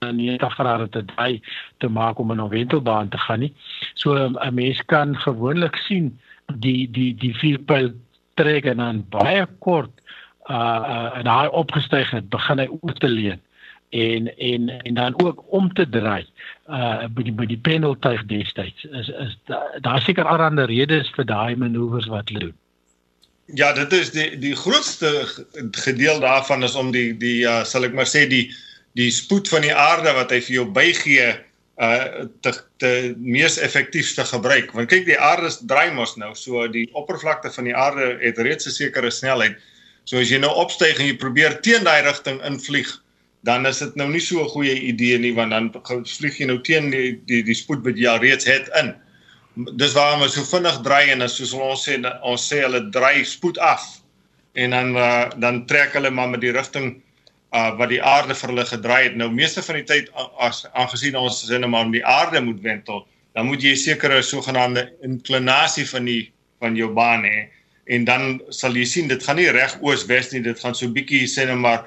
90 0.00 0.54
grade 0.54 0.88
te 0.88 1.04
draai 1.04 1.42
te 1.84 1.88
maak 1.88 2.18
om 2.18 2.32
'n 2.32 2.48
wentelbaan 2.48 3.08
te 3.08 3.18
gaan 3.18 3.40
nie. 3.40 3.52
So 3.94 4.16
'n 4.16 4.54
mens 4.54 4.80
kan 4.86 5.16
gewoonlik 5.16 5.76
sien 5.76 6.18
die 6.56 6.90
die 6.90 7.14
die 7.14 7.34
vierpyl 7.36 7.92
trek 8.34 8.64
en 8.64 8.76
dan 8.76 9.04
baie 9.08 9.46
kort 9.58 9.92
uh, 10.50 10.80
uh 10.94 11.18
en 11.18 11.26
hy 11.26 11.46
opgestyg 11.46 12.10
het 12.10 12.28
begin 12.28 12.58
hy 12.58 12.68
oor 12.80 12.94
te 12.94 13.08
leun 13.08 13.40
en 13.90 14.36
en 14.38 14.68
en 14.68 14.94
dan 14.94 15.20
ook 15.22 15.44
om 15.48 15.72
te 15.72 15.88
draai 15.88 16.26
uh 16.68 17.06
by 17.08 17.22
die 17.22 17.32
by 17.32 17.46
die 17.48 17.58
pendeltuig 17.58 18.24
destyds 18.28 18.84
is 18.84 19.08
is 19.08 19.36
daar 19.48 19.78
da 19.80 19.98
seker 20.04 20.28
allerlei 20.28 20.66
redes 20.68 21.10
vir 21.16 21.24
daai 21.24 21.56
manoeuvres 21.56 22.08
wat 22.12 22.28
hulle 22.28 22.48
doen. 22.48 22.56
Ja, 23.56 23.72
dit 23.72 23.92
is 23.92 24.10
die 24.12 24.38
die 24.38 24.56
grootste 24.56 25.24
gedeel 25.70 26.20
daarvan 26.20 26.62
is 26.62 26.74
om 26.74 26.90
die 26.92 27.16
die 27.16 27.44
uh 27.48 27.64
sal 27.64 27.88
ek 27.88 27.96
maar 27.96 28.08
sê 28.08 28.26
die 28.28 28.50
die 28.92 29.10
spoed 29.10 29.48
van 29.48 29.64
die 29.64 29.74
aarde 29.74 30.12
wat 30.12 30.30
hy 30.34 30.42
vir 30.44 30.54
jou 30.60 30.66
bygee 30.68 31.28
uh 31.80 32.26
te 32.44 32.52
te 32.82 32.92
mees 33.16 33.56
effektief 33.58 34.12
te 34.14 34.24
gebruik 34.28 34.72
want 34.76 34.92
kyk 34.92 35.08
die 35.08 35.18
aarde 35.18 35.48
draai 35.70 35.94
mos 35.96 36.16
nou 36.20 36.34
so 36.36 36.66
die 36.68 36.88
oppervlakte 36.92 37.52
van 37.54 37.70
die 37.70 37.76
aarde 37.76 38.16
het 38.20 38.38
reeds 38.38 38.66
'n 38.66 38.76
sekere 38.76 39.10
snelheid 39.10 39.56
so 40.04 40.18
as 40.18 40.28
jy 40.28 40.38
nou 40.42 40.52
opstyg 40.52 40.98
en 40.98 41.06
jy 41.06 41.16
probeer 41.16 41.60
teen 41.62 41.84
daai 41.84 42.02
rigting 42.02 42.42
invlieg 42.44 42.90
dan 43.42 43.66
is 43.66 43.78
dit 43.78 43.94
nou 43.96 44.08
nie 44.10 44.20
so 44.20 44.42
'n 44.42 44.48
goeie 44.48 44.74
idee 44.74 45.18
nie 45.18 45.34
want 45.34 45.50
dan 45.50 45.70
vlieg 46.04 46.38
jy 46.38 46.46
nou 46.46 46.60
teen 46.60 46.90
die 46.90 47.20
die 47.26 47.42
die 47.42 47.54
spoed 47.54 47.84
wat 47.84 47.96
jy 47.96 48.08
al 48.08 48.18
reeds 48.22 48.44
het 48.44 48.68
in 48.80 48.94
dis 49.76 49.92
waarom 49.92 50.22
ons 50.22 50.34
so 50.34 50.44
vinnig 50.44 50.82
draai 50.82 51.10
en 51.10 51.28
soos 51.28 51.52
ons 51.52 51.88
sê 51.88 51.98
ons 52.22 52.52
sê 52.52 52.62
hulle 52.62 52.90
draai 52.90 53.24
spoed 53.24 53.58
af 53.58 54.00
en 54.54 54.70
dan 54.70 54.96
uh, 54.96 55.30
dan 55.36 55.66
trek 55.66 55.92
hulle 55.92 56.10
maar 56.10 56.28
met 56.28 56.40
die 56.40 56.52
rigting 56.52 57.02
uh 57.56 57.70
wat 57.78 57.88
die 57.88 58.02
aarde 58.04 58.34
vir 58.36 58.50
hulle 58.52 58.64
gedraai 58.68 59.02
het. 59.06 59.14
Nou 59.16 59.30
meeste 59.32 59.62
van 59.64 59.78
die 59.80 59.86
tyd 59.88 60.10
as 60.44 60.66
aangesien 60.76 61.16
ons 61.16 61.40
sinne 61.46 61.68
maar 61.70 61.86
om 61.86 61.94
die 61.94 62.04
aarde 62.04 62.42
moet 62.44 62.60
wentel, 62.60 63.06
dan 63.34 63.46
moet 63.48 63.62
jy 63.62 63.72
'n 63.72 63.84
sekere 63.84 64.22
sogenaamde 64.22 64.90
inklinasie 65.02 65.86
van 65.88 66.04
die 66.04 66.32
van 66.60 66.76
jou 66.76 66.90
baan 66.92 67.24
hê. 67.24 67.48
En 67.86 68.04
dan 68.04 68.42
sal 68.50 68.76
jy 68.76 68.84
sien 68.84 69.08
dit 69.08 69.22
gaan 69.22 69.36
nie 69.36 69.50
reg 69.50 69.78
oos-wes 69.80 70.32
nie, 70.32 70.42
dit 70.42 70.60
gaan 70.60 70.74
so 70.74 70.88
bietjie 70.88 71.26
sinne 71.26 71.54
maar 71.54 71.86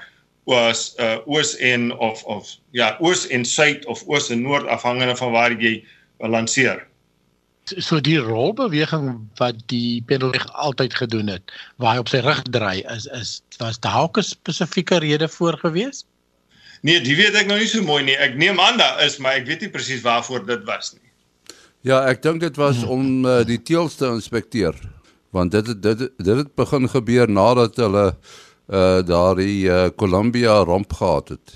oos 0.49 0.93
uh 0.99 1.17
oos 1.25 1.55
en 1.57 1.91
of 1.97 2.23
of 2.23 2.55
ja, 2.71 2.95
oos 2.99 3.27
en 3.27 3.45
suid 3.45 3.85
of 3.85 4.03
oos 4.07 4.29
en 4.29 4.41
noord 4.41 4.67
afhangende 4.67 5.15
van 5.15 5.31
waar 5.31 5.51
jy 5.51 5.83
balanseer 6.17 6.87
so 7.77 8.01
die 8.03 8.17
rolbeweging 8.19 9.13
wat 9.39 9.59
die 9.71 10.01
pendelweg 10.09 10.45
altyd 10.53 10.95
gedoen 10.97 11.29
het 11.31 11.53
waar 11.77 11.95
hy 11.95 12.03
op 12.03 12.09
sy 12.11 12.21
rug 12.25 12.41
draai 12.49 12.81
is 12.95 13.07
is 13.17 13.41
was 13.61 13.79
daar 13.79 14.01
ook 14.03 14.17
'n 14.17 14.23
spesifieke 14.23 14.97
rede 14.99 15.29
voor 15.29 15.57
gewees? 15.57 16.05
Nee, 16.81 17.01
dit 17.01 17.15
weet 17.15 17.35
ek 17.35 17.47
nou 17.47 17.59
nie 17.59 17.67
so 17.67 17.83
mooi 17.83 18.03
nie. 18.03 18.17
Ek 18.17 18.35
neem 18.35 18.59
aan 18.59 18.77
daar 18.77 19.03
is, 19.05 19.17
maar 19.17 19.33
ek 19.33 19.45
weet 19.45 19.61
nie 19.61 19.69
presies 19.69 20.01
waarvoor 20.01 20.45
dit 20.45 20.63
was 20.63 20.93
nie. 20.93 21.11
Ja, 21.81 22.05
ek 22.07 22.21
dink 22.21 22.41
dit 22.41 22.55
was 22.55 22.83
om 22.83 23.25
uh, 23.25 23.45
die 23.45 23.61
teels 23.61 23.95
te 23.95 24.05
inspekteer. 24.05 24.73
Want 25.29 25.51
dit 25.51 25.81
dit 25.81 25.99
dit 26.17 26.37
het 26.37 26.55
begin 26.55 26.89
gebeur 26.89 27.29
nadat 27.29 27.75
hulle 27.75 28.07
uh 28.07 28.50
daardie 28.71 29.67
uh, 29.67 29.89
Columbia 29.95 30.63
ramp 30.63 30.93
gehad 30.93 31.27
het. 31.29 31.55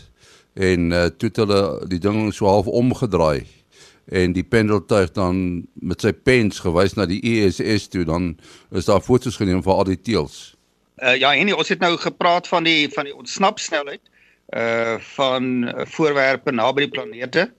En 0.54 0.92
uh, 0.92 1.06
toe 1.06 1.30
het 1.30 1.38
hulle 1.38 1.62
die 1.88 2.00
ding 2.00 2.34
so 2.34 2.46
half 2.46 2.68
omgedraai 2.68 3.46
en 4.06 4.34
die 4.36 4.44
pendeltuig 4.44 5.12
dan 5.16 5.66
met 5.74 6.04
sy 6.04 6.12
pens 6.14 6.60
gewys 6.62 6.94
na 6.94 7.08
die 7.10 7.22
ESS 7.26 7.88
toe 7.90 8.04
dan 8.06 8.36
is 8.72 8.86
daar 8.86 9.02
foto's 9.02 9.40
geneem 9.40 9.64
van 9.64 9.82
al 9.82 9.88
die 9.90 10.02
teels. 10.02 10.54
Uh 11.02 11.16
ja, 11.18 11.34
en 11.36 11.56
ons 11.56 11.70
het 11.70 11.80
nou 11.80 11.96
gepraat 11.98 12.48
van 12.48 12.64
die 12.64 12.90
van 12.94 13.10
die 13.10 13.16
ontsnapsnelheid 13.16 14.04
uh 14.56 15.00
van 15.16 15.72
voorwerpe 15.96 16.52
naby 16.52 16.86
die 16.86 16.94
planete. 16.94 17.50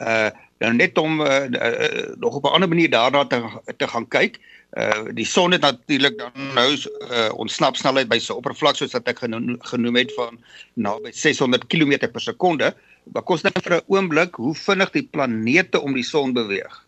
Uh 0.00 0.30
nou 0.58 0.72
net 0.74 0.98
om 0.98 1.20
uh, 1.20 1.44
uh, 1.50 2.16
nog 2.16 2.34
op 2.34 2.44
'n 2.44 2.54
ander 2.56 2.68
manier 2.68 2.90
daarna 2.90 3.26
te 3.26 3.42
te 3.76 3.88
gaan 3.88 4.08
kyk. 4.08 4.38
Uh 4.72 5.04
die 5.14 5.24
son 5.24 5.52
het 5.52 5.60
natuurlik 5.60 6.18
dan 6.18 6.32
nou 6.54 6.72
uh 6.74 7.30
ontsnapsnelheid 7.32 8.08
by 8.08 8.18
sy 8.18 8.32
oppervlak 8.32 8.76
soos 8.76 8.92
wat 8.92 9.08
ek 9.08 9.18
genoem, 9.60 9.96
het 9.96 10.12
van 10.14 10.38
naby 10.74 11.12
600 11.12 11.66
km 11.66 12.10
per 12.12 12.20
sekonde. 12.20 12.74
Kom 13.12 13.36
ons 13.36 13.42
dink 13.42 13.62
vir 13.62 13.76
'n 13.76 13.86
oomblik 13.86 14.34
hoe 14.34 14.54
vinnig 14.54 14.90
die 14.90 15.08
planete 15.10 15.80
om 15.80 15.94
die 15.94 16.04
son 16.04 16.32
beweeg. 16.32 16.84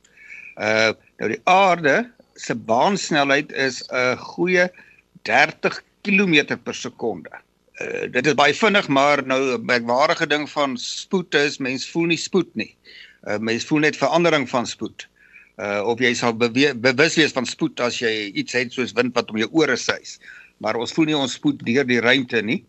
Uh 0.57 0.93
nou 1.19 1.29
die 1.29 1.41
aarde 1.45 2.11
se 2.35 2.55
baansnelheid 2.55 3.53
is 3.53 3.83
'n 3.93 4.17
goeie 4.17 4.71
30 5.23 5.83
km 6.03 6.57
per 6.57 6.75
sekonde. 6.75 7.31
Uh 7.81 8.11
dit 8.11 8.27
is 8.27 8.35
baie 8.35 8.55
vinnig, 8.55 8.89
maar 8.89 9.27
nou 9.27 9.55
'n 9.55 9.65
merkwaardige 9.65 10.27
ding 10.27 10.51
van 10.51 10.77
spoed 10.77 11.35
is 11.35 11.59
mens 11.59 11.91
voel 11.91 12.07
nie 12.07 12.19
spoed 12.19 12.55
nie. 12.55 12.75
Uh 13.27 13.39
mens 13.39 13.65
voel 13.65 13.79
net 13.79 13.97
verandering 13.97 14.49
van 14.49 14.67
spoed. 14.67 15.09
Uh 15.57 15.83
of 15.85 15.99
jy 16.01 16.15
sal 16.15 16.37
bewus 16.37 17.17
wees 17.17 17.33
van 17.33 17.47
spoed 17.47 17.81
as 17.81 17.99
jy 17.99 18.31
iets 18.35 18.53
het 18.53 18.73
soos 18.73 18.93
wind 18.93 19.15
wat 19.15 19.31
om 19.31 19.39
jou 19.39 19.49
ore 19.53 19.77
suis. 19.77 20.19
Maar 20.59 20.77
ons 20.77 20.93
voel 20.93 21.05
nie 21.11 21.17
ons 21.17 21.33
spoed 21.33 21.63
deur 21.67 21.87
die 21.87 22.01
ruimte 22.01 22.43
nie. 22.43 22.65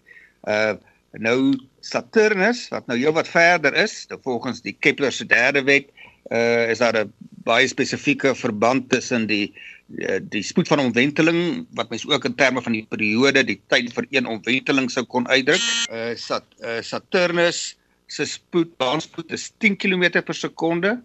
Uh 0.48 0.78
Nou 1.18 1.58
Saturnus 1.82 2.68
wat 2.70 2.86
nou 2.90 2.98
heelwat 3.00 3.30
verder 3.32 3.74
is, 3.82 4.06
volgens 4.22 4.62
die 4.62 4.76
Kepler 4.78 5.12
se 5.12 5.26
derde 5.26 5.64
wet, 5.66 5.90
uh 6.30 6.70
is 6.70 6.78
daar 6.78 7.06
'n 7.06 7.14
baie 7.44 7.68
spesifieke 7.68 8.36
verband 8.36 8.90
tussen 8.90 9.26
die 9.26 9.54
uh, 9.98 10.20
die 10.22 10.44
spoed 10.44 10.68
van 10.68 10.80
omwenteling 10.80 11.66
wat 11.74 11.90
mens 11.90 12.06
ook 12.06 12.26
in 12.26 12.36
terme 12.36 12.62
van 12.62 12.72
die 12.72 12.86
periode, 12.90 13.44
die 13.44 13.62
tyd 13.68 13.94
vir 13.94 14.06
een 14.10 14.26
omwenteling 14.26 14.92
sou 14.92 15.06
kon 15.06 15.28
uitdruk. 15.28 15.62
Uh, 15.92 16.14
Sat, 16.16 16.46
uh 16.62 16.82
Saturnus 16.82 17.78
se 18.10 18.26
spoed, 18.26 18.72
baanspoed 18.82 19.32
is 19.32 19.50
10 19.62 19.78
km 19.78 20.22
per 20.26 20.36
sekonde 20.36 20.96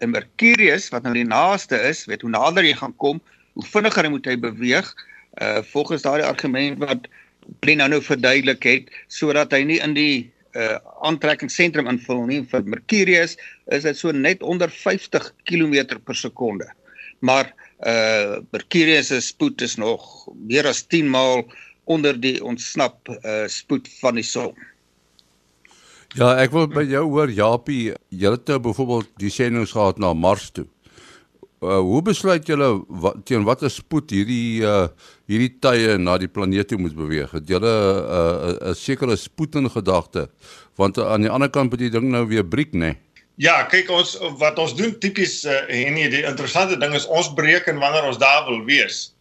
en 0.00 0.12
Mercurius 0.12 0.88
wat 0.92 1.04
nou 1.04 1.14
die 1.16 1.28
naaste 1.28 1.78
is, 1.88 2.04
weet 2.08 2.24
hoe 2.24 2.32
nader 2.32 2.66
jy 2.66 2.74
gaan 2.76 2.96
kom, 3.00 3.20
hoe 3.56 3.66
vinniger 3.66 4.08
moet 4.12 4.28
hy 4.28 4.36
beweeg. 4.40 4.88
Uh 5.40 5.60
volgens 5.72 6.04
daardie 6.04 6.26
argument 6.26 6.80
wat 6.82 7.08
Pleno 7.62 7.86
nou 7.88 8.00
verduidelik 8.02 8.66
het 8.66 8.90
sodat 9.08 9.54
hy 9.54 9.62
nie 9.66 9.78
in 9.84 9.94
die 9.96 10.14
uh 10.58 10.76
aantrekkingsentrum 11.06 11.88
invul 11.90 12.24
nie 12.28 12.42
vir 12.50 12.66
Mercurius 12.66 13.36
is 13.70 13.86
dit 13.86 13.96
so 13.96 14.12
net 14.12 14.42
onder 14.42 14.70
50 14.70 15.30
km 15.48 16.00
per 16.04 16.18
sekonde. 16.18 16.68
Maar 17.20 17.52
uh 17.86 18.40
Mercurius 18.52 19.12
se 19.12 19.20
spoed 19.24 19.62
is 19.62 19.76
nog 19.80 20.28
meer 20.34 20.66
as 20.66 20.82
10 20.82 21.08
maal 21.08 21.46
onder 21.84 22.18
die 22.20 22.38
ontsnap 22.44 23.08
uh 23.08 23.46
spoed 23.48 23.88
van 24.00 24.20
die 24.20 24.26
son. 24.26 24.52
Ja, 26.18 26.32
ek 26.42 26.50
wil 26.50 26.66
by 26.66 26.82
jou 26.90 27.04
hoor 27.12 27.30
Japie, 27.30 27.92
jy 28.10 28.30
het 28.32 28.48
nou 28.50 28.58
byvoorbeeld 28.64 29.10
die 29.22 29.30
sendings 29.30 29.70
gehad 29.76 30.00
na 30.02 30.10
Mars 30.10 30.48
toe. 30.50 30.66
Uh, 31.60 31.76
hoe 31.84 32.00
besluit 32.02 32.48
julle 32.48 32.70
wat, 33.02 33.20
teen 33.28 33.44
watter 33.44 33.70
spoed 33.70 34.10
hierdie 34.10 34.64
uh, 34.64 34.88
hierdie 35.28 35.52
tye 35.62 35.98
na 36.00 36.16
die 36.18 36.30
planeet 36.32 36.70
toe 36.72 36.78
moet 36.80 36.96
beweeg? 36.96 37.30
Het 37.36 37.52
julle 37.52 37.68
'n 37.68 38.56
uh, 38.56 38.70
'n 38.72 38.74
sekere 38.74 39.16
spoed 39.16 39.54
in 39.60 39.70
gedagte? 39.70 40.30
Want 40.74 40.98
uh, 40.98 41.12
aan 41.12 41.20
die 41.20 41.30
ander 41.30 41.50
kant 41.50 41.70
moet 41.70 41.84
die 41.84 41.92
ding 41.92 42.08
nou 42.10 42.26
weer 42.26 42.44
breek, 42.44 42.72
né? 42.72 42.78
Nee? 42.78 42.98
Ja, 43.36 43.62
kyk 43.64 43.90
ons 43.90 44.18
wat 44.40 44.58
ons 44.58 44.74
doen 44.74 44.98
tipies 44.98 45.44
uh, 45.44 45.62
en 45.68 45.94
nie 45.94 46.08
die 46.08 46.26
interessante 46.26 46.76
ding 46.76 46.94
is 46.94 47.06
ons 47.06 47.30
bereken 47.34 47.78
wanneer 47.78 48.08
ons 48.08 48.18
daar 48.18 48.48
wil 48.48 48.64
wees. 48.64 49.14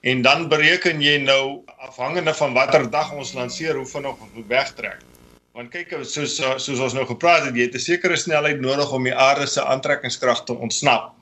En 0.00 0.22
dan 0.22 0.48
bereken 0.48 1.02
jy 1.02 1.18
nou 1.18 1.60
afhangende 1.76 2.34
van 2.34 2.54
watter 2.54 2.90
dag 2.90 3.12
ons 3.12 3.34
lanseer 3.34 3.76
hoe 3.76 3.86
vinnig 3.86 4.16
ons 4.16 4.32
moet 4.34 4.48
wegtrek. 4.48 5.11
Want 5.52 5.68
kyk 5.68 5.90
soos 6.08 6.38
soos 6.40 6.80
ons 6.80 6.94
nou 6.96 7.04
gepraat 7.08 7.44
het, 7.44 7.56
jy 7.56 7.66
het 7.68 7.74
'n 7.76 7.84
sekere 7.84 8.16
snelheid 8.16 8.60
nodig 8.60 8.92
om 8.92 9.04
die 9.04 9.14
aarde 9.14 9.46
se 9.46 9.60
aantrekkingskrag 9.60 10.44
te 10.44 10.54
ontsnap. 10.54 11.12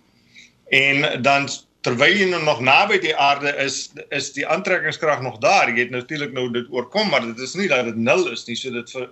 En 0.70 1.22
dan 1.22 1.48
terwyl 1.82 2.14
jy 2.14 2.28
nou 2.30 2.42
nog 2.44 2.60
naby 2.60 2.98
die 3.02 3.16
aarde 3.16 3.50
is, 3.64 3.90
is 4.10 4.32
die 4.36 4.46
aantrekkingskrag 4.46 5.22
nog 5.24 5.38
daar. 5.42 5.68
Jy 5.68 5.88
het 5.88 5.90
natuurlik 5.90 6.32
nou 6.32 6.50
dit 6.52 6.66
oorkom, 6.70 7.08
maar 7.10 7.24
dit 7.26 7.38
is 7.38 7.54
nie 7.54 7.68
dat 7.68 7.84
dit 7.84 7.96
nul 7.96 8.28
is 8.30 8.46
nie. 8.46 8.56
So 8.56 8.70
dit 8.70 8.90
vir, 8.90 9.08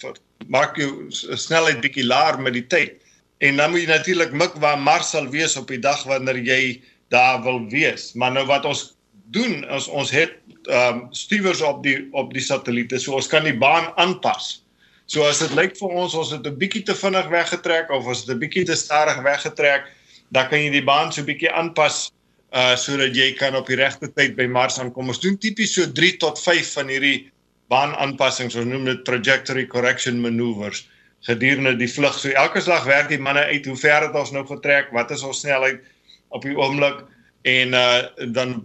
vir 0.00 0.16
maak 0.46 0.76
jou 0.76 1.10
snelheid 1.10 1.80
bietjie 1.84 2.06
laer 2.06 2.40
met 2.40 2.56
die 2.56 2.66
tyd. 2.66 2.96
En 3.44 3.56
dan 3.56 3.70
moet 3.70 3.84
jy 3.84 3.86
natuurlik 3.90 4.32
mik 4.32 4.54
waar 4.62 4.78
Mars 4.78 5.10
sal 5.10 5.28
wees 5.28 5.56
op 5.60 5.68
die 5.68 5.82
dag 5.82 6.04
wanneer 6.08 6.38
jy 6.38 6.80
daar 7.12 7.42
wil 7.42 7.60
wees. 7.68 8.12
Maar 8.14 8.32
nou 8.32 8.46
wat 8.46 8.64
ons 8.64 8.94
doen 9.32 9.64
is 9.70 9.88
ons 9.88 10.10
het 10.10 10.36
ehm 10.64 10.98
um, 10.98 11.06
stuwers 11.12 11.60
op 11.62 11.82
die 11.82 12.08
op 12.12 12.32
die 12.32 12.42
satelliete 12.42 12.98
so 12.98 13.14
ons 13.14 13.28
kan 13.28 13.44
die 13.44 13.56
baan 13.56 13.92
aanpas. 14.00 14.64
So 15.06 15.24
as 15.28 15.38
dit 15.38 15.52
lyk 15.52 15.76
vir 15.76 15.88
ons 15.92 16.14
ons 16.14 16.30
het 16.32 16.46
'n 16.46 16.58
bietjie 16.58 16.82
te 16.82 16.94
vinnig 16.94 17.28
weggetrek 17.28 17.90
of 17.90 18.06
ons 18.06 18.24
het 18.24 18.36
'n 18.36 18.38
bietjie 18.38 18.64
te 18.64 18.76
stadig 18.76 19.20
weggetrek, 19.22 19.88
dan 20.32 20.48
kan 20.48 20.58
jy 20.58 20.70
die 20.70 20.84
baan 20.84 21.12
so 21.12 21.22
bietjie 21.22 21.52
aanpas 21.52 22.12
uh 22.54 22.76
sodat 22.76 23.16
jy 23.16 23.32
kan 23.34 23.56
op 23.56 23.66
die 23.66 23.76
regte 23.76 24.08
tyd 24.14 24.36
by 24.36 24.46
Mars 24.46 24.78
aankom. 24.78 25.08
Ons 25.08 25.20
doen 25.20 25.38
tipies 25.38 25.74
so 25.74 25.86
3 25.92 26.16
tot 26.16 26.40
5 26.40 26.72
van 26.72 26.88
hierdie 26.88 27.30
baanaanpassings. 27.68 28.54
Ons 28.54 28.66
noem 28.66 28.84
dit 28.84 29.04
trajectory 29.04 29.66
correction 29.66 30.20
maneuvers 30.20 30.88
gedurende 31.26 31.76
die 31.76 31.88
vlug. 31.88 32.18
So 32.18 32.28
elke 32.28 32.60
slag 32.60 32.84
werk 32.84 33.08
die 33.08 33.18
manne 33.18 33.44
uit 33.50 33.66
hoe 33.66 33.76
ver 33.76 34.06
het 34.06 34.14
ons 34.14 34.30
nou 34.30 34.44
getrek, 34.46 34.92
wat 34.92 35.10
is 35.10 35.22
ons 35.22 35.40
snelheid 35.40 35.80
op 36.28 36.42
die 36.42 36.56
oomblik 36.56 37.04
en 37.42 37.74
uh 37.74 38.30
dan 38.32 38.62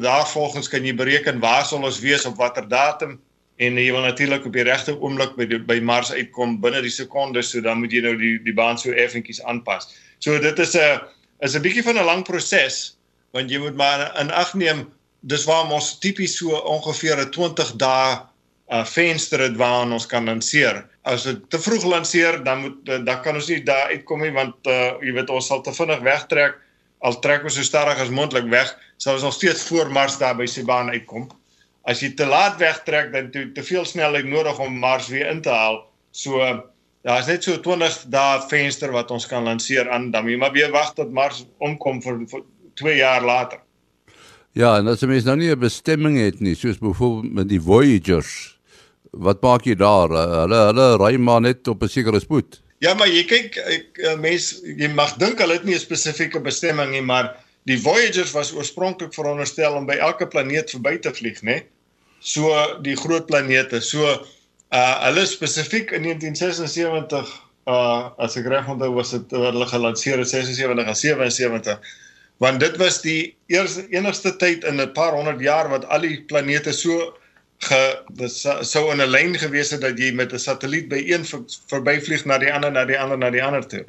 daarvolgens 0.00 0.68
kan 0.68 0.84
jy 0.84 0.94
bereken 0.94 1.40
waar 1.40 1.64
sal 1.64 1.84
ons 1.84 2.00
wees 2.00 2.26
op 2.26 2.36
watter 2.36 2.66
datum 2.68 3.18
en 3.62 3.78
jy 3.78 3.92
wil 3.94 4.02
natuurlik 4.02 4.46
op 4.46 4.56
die 4.56 4.66
regte 4.66 4.96
oomblik 4.98 5.36
by 5.38 5.46
die, 5.46 5.60
by 5.62 5.78
Mars 5.80 6.10
uitkom 6.12 6.58
binne 6.62 6.82
die 6.82 6.92
sekondes 6.92 7.52
so 7.52 7.62
dan 7.62 7.82
moet 7.82 7.94
jy 7.94 8.02
nou 8.02 8.16
die 8.18 8.34
die 8.42 8.54
baan 8.54 8.78
so 8.80 8.90
effentjies 8.90 9.42
aanpas. 9.46 9.92
So 10.18 10.38
dit 10.42 10.58
is 10.58 10.74
'n 10.74 11.00
is 11.40 11.54
'n 11.54 11.62
bietjie 11.62 11.82
van 11.82 11.98
'n 11.98 12.04
lang 12.04 12.24
proses 12.24 12.96
want 13.32 13.50
jy 13.50 13.58
moet 13.58 13.76
maar 13.76 14.10
in 14.20 14.30
ag 14.30 14.54
neem 14.54 14.90
dis 15.20 15.44
waar 15.44 15.70
ons 15.70 15.98
tipies 15.98 16.38
so 16.38 16.56
ongeveer 16.56 17.20
'n 17.20 17.30
20 17.30 17.76
dae 17.76 18.18
uh 18.72 18.84
venster 18.84 19.40
het 19.40 19.56
waaraan 19.56 19.92
ons 19.92 20.06
kan 20.06 20.24
lanseer. 20.24 20.86
As 21.02 21.22
dit 21.22 21.50
te 21.50 21.58
vroeg 21.58 21.84
lanseer 21.84 22.44
dan 22.44 22.60
moet 22.60 23.06
dan 23.06 23.22
kan 23.22 23.34
ons 23.34 23.48
nie 23.48 23.62
daar 23.62 23.90
uitkom 23.92 24.20
nie 24.20 24.32
want 24.32 24.56
uh 24.66 24.96
jy 25.00 25.12
weet 25.12 25.30
ons 25.30 25.46
sal 25.46 25.60
te 25.60 25.72
vinnig 25.72 26.00
wegtrek 26.00 26.54
al 27.04 27.18
trek 27.24 27.44
ons 27.44 27.56
so 27.58 27.66
stadig 27.66 28.00
as 28.00 28.12
moontlik 28.12 28.46
weg 28.52 28.70
sal 28.96 29.18
ons 29.18 29.26
nog 29.26 29.34
steeds 29.36 29.66
voor 29.68 29.90
Mars 29.92 30.16
daar 30.20 30.36
by 30.38 30.46
sy 30.48 30.64
baan 30.64 30.92
uitkom. 30.92 31.28
As 31.84 32.00
jy 32.00 32.14
te 32.16 32.26
laat 32.26 32.56
wegtrek 32.60 33.10
dan 33.12 33.28
te, 33.34 33.50
te 33.52 33.64
veel 33.66 33.84
snelheid 33.84 34.28
nodig 34.28 34.60
om 34.62 34.78
Mars 34.80 35.10
weer 35.12 35.28
in 35.28 35.42
te 35.44 35.52
haal. 35.52 35.82
So 36.16 36.40
daar 37.04 37.20
is 37.20 37.28
net 37.28 37.44
so 37.44 37.60
20 37.60 38.06
dae 38.12 38.40
venster 38.48 38.94
wat 38.94 39.12
ons 39.12 39.28
kan 39.28 39.44
lanseer 39.44 39.90
aan 39.92 40.08
dan 40.14 40.30
jy 40.30 40.38
maar 40.40 40.54
weer 40.56 40.72
wag 40.72 40.94
tot 40.96 41.12
Mars 41.12 41.44
omkom 41.60 42.00
vir, 42.04 42.24
vir 42.30 42.46
2 42.80 42.96
jaar 43.02 43.24
later. 43.24 43.60
Ja, 44.54 44.76
en 44.78 44.88
as 44.88 45.02
jy 45.02 45.10
mens 45.10 45.26
nou 45.26 45.36
nie 45.36 45.50
'n 45.50 45.58
bestemming 45.58 46.16
het 46.16 46.40
nie, 46.40 46.54
soos 46.54 46.78
byvoorbeeld 46.78 47.32
met 47.32 47.48
die 47.48 47.60
Voyagers, 47.60 48.56
wat 49.10 49.42
maak 49.42 49.66
jy 49.66 49.74
daar? 49.74 50.08
Hulle 50.08 50.60
hulle 50.70 50.96
ry 50.96 51.16
maar 51.18 51.40
net 51.40 51.68
op 51.68 51.82
'n 51.82 51.88
sekere 51.88 52.20
spoed. 52.20 52.63
Ja, 52.84 52.92
maar 52.94 53.08
jy 53.08 53.22
kyk 53.24 53.56
eh, 53.56 54.14
mense 54.20 54.60
jy 54.76 54.90
mag 54.92 55.14
dink 55.20 55.40
hulle 55.40 55.56
het 55.56 55.64
nie 55.64 55.76
'n 55.76 55.80
spesifieke 55.80 56.40
bestemming 56.40 56.90
nie, 56.92 57.00
maar 57.00 57.32
die 57.64 57.78
Voyagers 57.80 58.34
was 58.36 58.52
oorspronklik 58.52 59.14
veronderstel 59.14 59.74
om 59.78 59.86
by 59.86 59.96
elke 59.96 60.26
planeet 60.28 60.74
verby 60.74 60.98
te 60.98 61.12
vlieg, 61.14 61.40
né? 61.42 61.62
So 62.20 62.52
die 62.84 62.96
groot 62.96 63.26
planete. 63.26 63.80
So 63.80 64.04
uh 64.74 64.94
hulle 65.06 65.24
spesifiek 65.26 65.92
in 65.96 66.02
1976 66.02 67.32
uh 67.66 68.10
as 68.18 68.36
ek 68.36 68.46
reg 68.52 68.68
onthou 68.68 68.92
was 68.98 69.14
dit 69.16 69.30
hulle 69.30 69.66
gelanseer 69.66 70.18
in 70.18 70.28
76 70.28 70.84
en 70.84 71.30
77 71.32 71.80
want 72.42 72.60
dit 72.60 72.76
was 72.76 73.00
die 73.02 73.36
eerste 73.46 73.86
enigste 73.94 74.36
tyd 74.36 74.64
in 74.64 74.80
'n 74.80 74.92
paar 74.92 75.14
honderd 75.14 75.40
jaar 75.40 75.68
wat 75.70 75.86
al 75.86 76.00
die 76.00 76.20
planete 76.26 76.72
so 76.72 77.14
ge 77.68 78.28
sou 78.62 78.84
in 78.92 79.00
'n 79.02 79.10
lyn 79.10 79.38
gewees 79.38 79.70
het 79.70 79.80
dat 79.80 79.98
jy 79.98 80.12
met 80.12 80.32
'n 80.32 80.38
satelliet 80.38 80.88
by 80.88 81.00
een 81.06 81.24
verbyvlieg 81.68 82.24
na 82.24 82.38
die 82.38 82.52
ander 82.52 82.72
na 82.72 82.84
die 82.84 82.98
ander 82.98 83.18
na 83.18 83.30
die 83.30 83.42
ander 83.42 83.66
toe. 83.66 83.84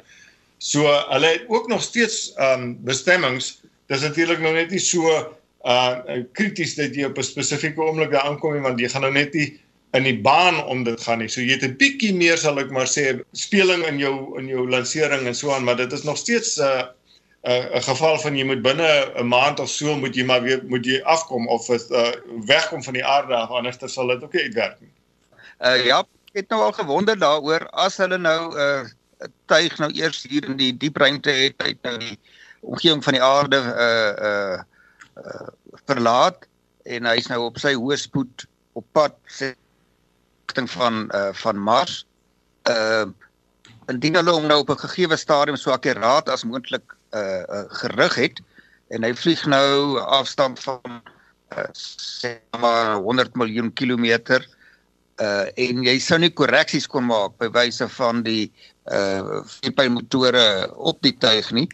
So 0.58 0.86
hulle 1.12 1.26
het 1.26 1.44
ook 1.48 1.68
nog 1.68 1.82
steeds 1.82 2.32
ehm 2.34 2.62
um, 2.62 2.78
bestemmings. 2.84 3.60
Dis 3.86 4.00
natuurlik 4.00 4.40
nou 4.40 4.54
net 4.54 4.70
nie 4.70 4.80
so 4.80 5.36
uh 5.66 6.22
krities 6.32 6.74
dat 6.74 6.94
jy 6.94 7.04
op 7.04 7.18
'n 7.18 7.22
spesifieke 7.22 7.82
oomblik 7.82 8.10
daar 8.10 8.28
aankom 8.28 8.52
nie 8.52 8.62
want 8.62 8.80
jy 8.80 8.88
gaan 8.88 9.02
nou 9.02 9.12
net 9.12 9.34
nie 9.34 9.60
in 9.92 10.02
die 10.02 10.20
baan 10.20 10.64
om 10.64 10.84
dit 10.84 11.00
gaan 11.00 11.18
nie. 11.18 11.28
So 11.28 11.40
jy 11.40 11.52
het 11.58 11.64
'n 11.64 11.76
bietjie 11.76 12.14
meer 12.14 12.38
sal 12.38 12.58
ek 12.58 12.70
maar 12.70 12.86
sê 12.86 13.20
speling 13.32 13.86
in 13.86 13.98
jou 13.98 14.38
in 14.38 14.46
jou 14.48 14.68
lansering 14.68 15.26
en 15.26 15.34
so 15.34 15.50
aan, 15.50 15.64
maar 15.64 15.76
dit 15.76 15.92
is 15.92 16.02
nog 16.02 16.16
steeds 16.16 16.56
'n 16.58 16.62
uh, 16.62 16.82
'n 17.46 17.82
geval 17.82 18.18
van 18.18 18.36
jy 18.36 18.44
moet 18.44 18.62
binne 18.62 19.12
'n 19.14 19.28
maand 19.28 19.60
of 19.60 19.68
so 19.70 19.96
moet 19.96 20.14
jy 20.14 20.24
maar 20.24 20.42
weer 20.42 20.62
moet 20.66 20.84
jy 20.84 21.00
afkom 21.02 21.48
of 21.48 21.68
is 21.68 21.90
uh, 21.90 22.12
wegkom 22.46 22.82
van 22.82 22.92
die 22.92 23.04
aarde 23.04 23.34
af 23.34 23.50
anders 23.50 23.78
sal 23.86 24.06
dit 24.06 24.22
ook 24.22 24.32
nie 24.32 24.42
uitwerk 24.42 24.80
nie. 24.80 24.92
Uh 25.60 25.84
ja, 25.84 25.98
ek 26.00 26.42
het 26.42 26.48
nou 26.48 26.62
al 26.62 26.72
gewonder 26.72 27.18
daaroor 27.18 27.68
as 27.70 27.96
hulle 27.96 28.18
nou 28.18 28.50
'n 28.50 28.58
uh, 28.58 29.28
tuig 29.46 29.78
nou 29.78 29.90
eers 29.92 30.26
hier 30.28 30.44
in 30.44 30.56
die 30.56 30.76
diep 30.76 30.96
ruimte 30.96 31.30
het 31.30 31.54
uit 31.62 31.78
nou 31.82 31.98
die 31.98 32.18
omgewing 32.60 33.04
van 33.04 33.12
die 33.12 33.22
aarde 33.22 33.56
uh 33.56 34.12
uh, 34.30 34.58
uh 35.22 35.48
verlaat 35.86 36.48
en 36.82 37.06
hy's 37.06 37.28
nou 37.28 37.44
op 37.46 37.58
sy 37.58 37.74
hoë 37.74 37.96
spoed 37.96 38.46
op 38.72 38.84
pad 38.92 39.14
rigting 39.38 40.70
van 40.70 41.08
uh 41.14 41.32
van 41.32 41.58
Mars. 41.58 42.06
Uh 42.68 43.06
indien 43.86 44.18
hulle 44.18 44.32
hom 44.34 44.46
nou 44.46 44.60
op 44.60 44.70
'n 44.70 44.82
gegeewe 44.82 45.16
stadium 45.16 45.56
so 45.56 45.70
akkuraat 45.70 46.28
as 46.28 46.44
moontlik 46.44 46.95
uh, 47.14 47.42
uh 47.46 47.64
gerig 47.82 48.14
het 48.14 48.42
en 48.94 49.02
hy 49.06 49.12
vlieg 49.14 49.42
nou 49.46 49.98
afstand 50.00 50.60
van 50.62 51.00
uh, 51.54 51.70
sê 51.76 52.36
maar 52.58 52.96
100 53.02 53.34
miljoen 53.34 53.72
kilometer 53.72 54.46
uh 55.22 55.48
en 55.56 55.82
jy 55.86 55.96
sou 56.02 56.18
nie 56.20 56.32
korreksies 56.32 56.86
kon 56.86 57.06
maak 57.08 57.38
by 57.40 57.48
wyse 57.54 57.88
van 57.96 58.22
die 58.26 58.50
uh 58.92 59.42
vierpylmotore 59.56 60.46
op 60.76 61.00
die 61.02 61.16
tuig 61.16 61.50
nie. 61.56 61.68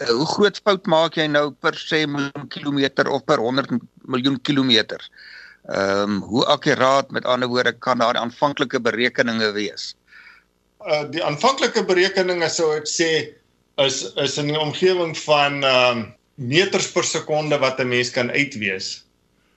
Uh, 0.00 0.10
hoe 0.10 0.26
groot 0.26 0.60
fout 0.64 0.88
maak 0.90 1.18
jy 1.20 1.28
nou 1.28 1.50
per 1.52 1.76
sê 1.78 2.04
miljoen 2.08 2.48
kilometer 2.48 3.10
of 3.12 3.24
per 3.28 3.38
100 3.42 3.76
miljoen 4.08 4.40
kilometer? 4.42 5.02
Ehm 5.64 6.16
um, 6.16 6.16
hoe 6.28 6.44
akkuraat 6.52 7.10
met 7.10 7.24
ander 7.24 7.48
woorde 7.48 7.72
kan 7.72 7.98
daai 7.98 8.18
aanvanklike 8.20 8.80
berekeninge 8.80 9.52
wees? 9.52 9.94
Uh 10.84 11.04
die 11.08 11.22
aanvanklike 11.24 11.84
berekeninge 11.88 12.48
sou 12.52 12.72
ek 12.76 12.88
sê 12.90 13.10
is 13.76 14.12
is 14.14 14.38
in 14.38 14.52
die 14.52 14.60
omgewing 14.60 15.16
van 15.18 15.64
ehm 15.64 15.98
um, 15.98 16.04
meters 16.34 16.90
per 16.92 17.04
sekonde 17.04 17.58
wat 17.58 17.78
'n 17.78 17.88
mens 17.88 18.10
kan 18.10 18.30
uitwees. 18.30 19.04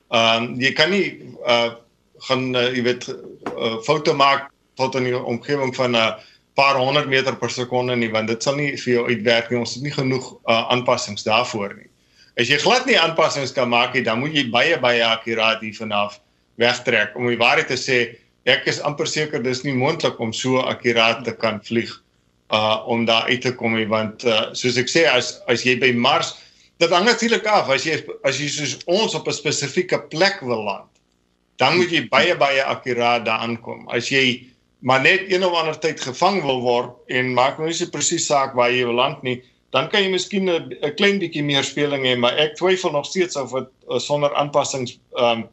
Ehm 0.10 0.44
um, 0.44 0.62
jy 0.62 0.74
kan 0.74 0.90
nie 0.90 1.36
uh 1.46 1.74
gaan 2.18 2.56
uh, 2.56 2.74
jy 2.74 2.82
weet 2.82 3.08
uh, 3.08 3.78
foute 3.86 4.14
maak 4.14 4.50
tot 4.76 4.96
in 4.96 5.04
die 5.04 5.18
omgewing 5.18 5.76
van 5.76 5.92
'n 5.92 5.96
uh, 5.96 6.18
paar 6.54 6.76
honderd 6.76 7.08
meter 7.08 7.36
per 7.36 7.50
sekonde 7.50 7.96
nie 7.96 8.10
want 8.10 8.28
dit 8.28 8.44
sal 8.44 8.56
nie 8.56 8.78
vir 8.78 8.94
jou 8.94 9.08
uitwerk 9.08 9.50
nie. 9.50 9.60
Ons 9.60 9.74
het 9.74 9.84
nie 9.84 9.94
genoeg 9.94 10.34
uh, 10.50 10.66
aanpassings 10.74 11.24
daarvoor 11.24 11.76
nie. 11.78 11.90
As 12.38 12.50
jy 12.50 12.58
glad 12.58 12.86
nie 12.86 13.00
aanpassings 13.00 13.54
kan 13.54 13.70
maak 13.70 13.94
nie 13.94 14.04
dan 14.04 14.20
moet 14.20 14.34
jy 14.34 14.50
baie 14.50 14.80
baie 14.80 15.04
akkuraat 15.06 15.62
hier 15.62 15.76
vanaf 15.76 16.20
wegtrek. 16.56 17.16
Om 17.16 17.28
die 17.28 17.38
waarheid 17.38 17.68
te 17.68 17.78
sê 17.78 18.18
ek 18.46 18.66
is 18.66 18.82
amper 18.82 19.08
seker 19.08 19.44
dis 19.44 19.64
nie 19.64 19.74
moontlik 19.74 20.20
om 20.20 20.34
so 20.34 20.58
akkuraat 20.58 21.24
te 21.26 21.36
kan 21.36 21.62
vlieg 21.62 21.94
uh 22.54 22.84
om 22.88 23.06
daar 23.06 23.28
uit 23.28 23.42
te 23.42 23.56
kom 23.56 23.76
nie 23.76 23.88
want 23.88 24.24
uh, 24.24 24.54
soos 24.54 24.78
ek 24.78 24.90
sê 24.90 25.08
as 25.12 25.42
as 25.48 25.64
jy 25.64 25.78
by 25.80 25.92
Mars 25.94 26.36
dit 26.80 26.90
hang 26.90 27.06
natuurlik 27.06 27.46
af 27.46 27.70
as 27.70 27.84
jy 27.84 28.00
as 28.24 28.40
jy 28.40 28.48
soos 28.48 28.78
ons 28.86 29.16
op 29.16 29.28
'n 29.28 29.34
spesifieke 29.34 30.00
plek 30.10 30.40
wil 30.42 30.64
land 30.64 30.90
dan 31.58 31.76
moet 31.78 31.92
jy 31.92 32.08
baie 32.10 32.36
baie 32.38 32.64
akkuraat 32.64 33.26
daar 33.26 33.44
aankom 33.44 33.88
as 33.90 34.10
jy 34.10 34.48
maar 34.80 35.02
net 35.02 35.32
een 35.32 35.46
of 35.46 35.54
ander 35.54 35.80
tyd 35.80 36.02
gevang 36.02 36.42
wil 36.42 36.62
word 36.62 36.92
en 37.08 37.34
maak 37.34 37.58
nou 37.58 37.70
nie 37.70 37.78
so 37.78 37.90
presies 37.90 38.28
saak 38.30 38.54
waar 38.58 38.72
jy 38.72 38.86
wil 38.86 39.00
land 39.00 39.24
nie, 39.26 39.40
dan 39.76 39.90
kan 39.90 40.04
jy 40.04 40.12
miskien 40.14 40.50
'n 40.50 40.94
klein 40.96 41.20
bietjie 41.20 41.44
meer 41.44 41.64
speling 41.64 42.06
hê, 42.06 42.16
maar 42.16 42.38
ek 42.38 42.56
twyfel 42.56 42.92
nog 42.92 43.06
steeds 43.06 43.36
of 43.36 43.52
dit 43.52 43.70
uh, 43.90 44.00
sonder 44.00 44.34
aanpassings 44.36 45.00
ehm 45.18 45.44
um, 45.44 45.48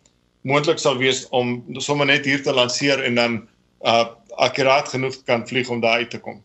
moontlik 0.44 0.78
sal 0.78 0.98
wees 0.98 1.26
om 1.30 1.64
sommer 1.80 2.07
net 2.07 2.24
hier 2.24 2.42
te 2.42 2.52
lanseer 2.52 3.02
en 3.04 3.14
dan 3.14 3.48
uh 3.85 4.04
akkuraat 4.37 4.88
genoeg 4.88 5.14
kan 5.24 5.46
vlieg 5.46 5.68
om 5.70 5.80
daar 5.80 6.02
uit 6.02 6.11
te 6.11 6.18
kom. 6.18 6.42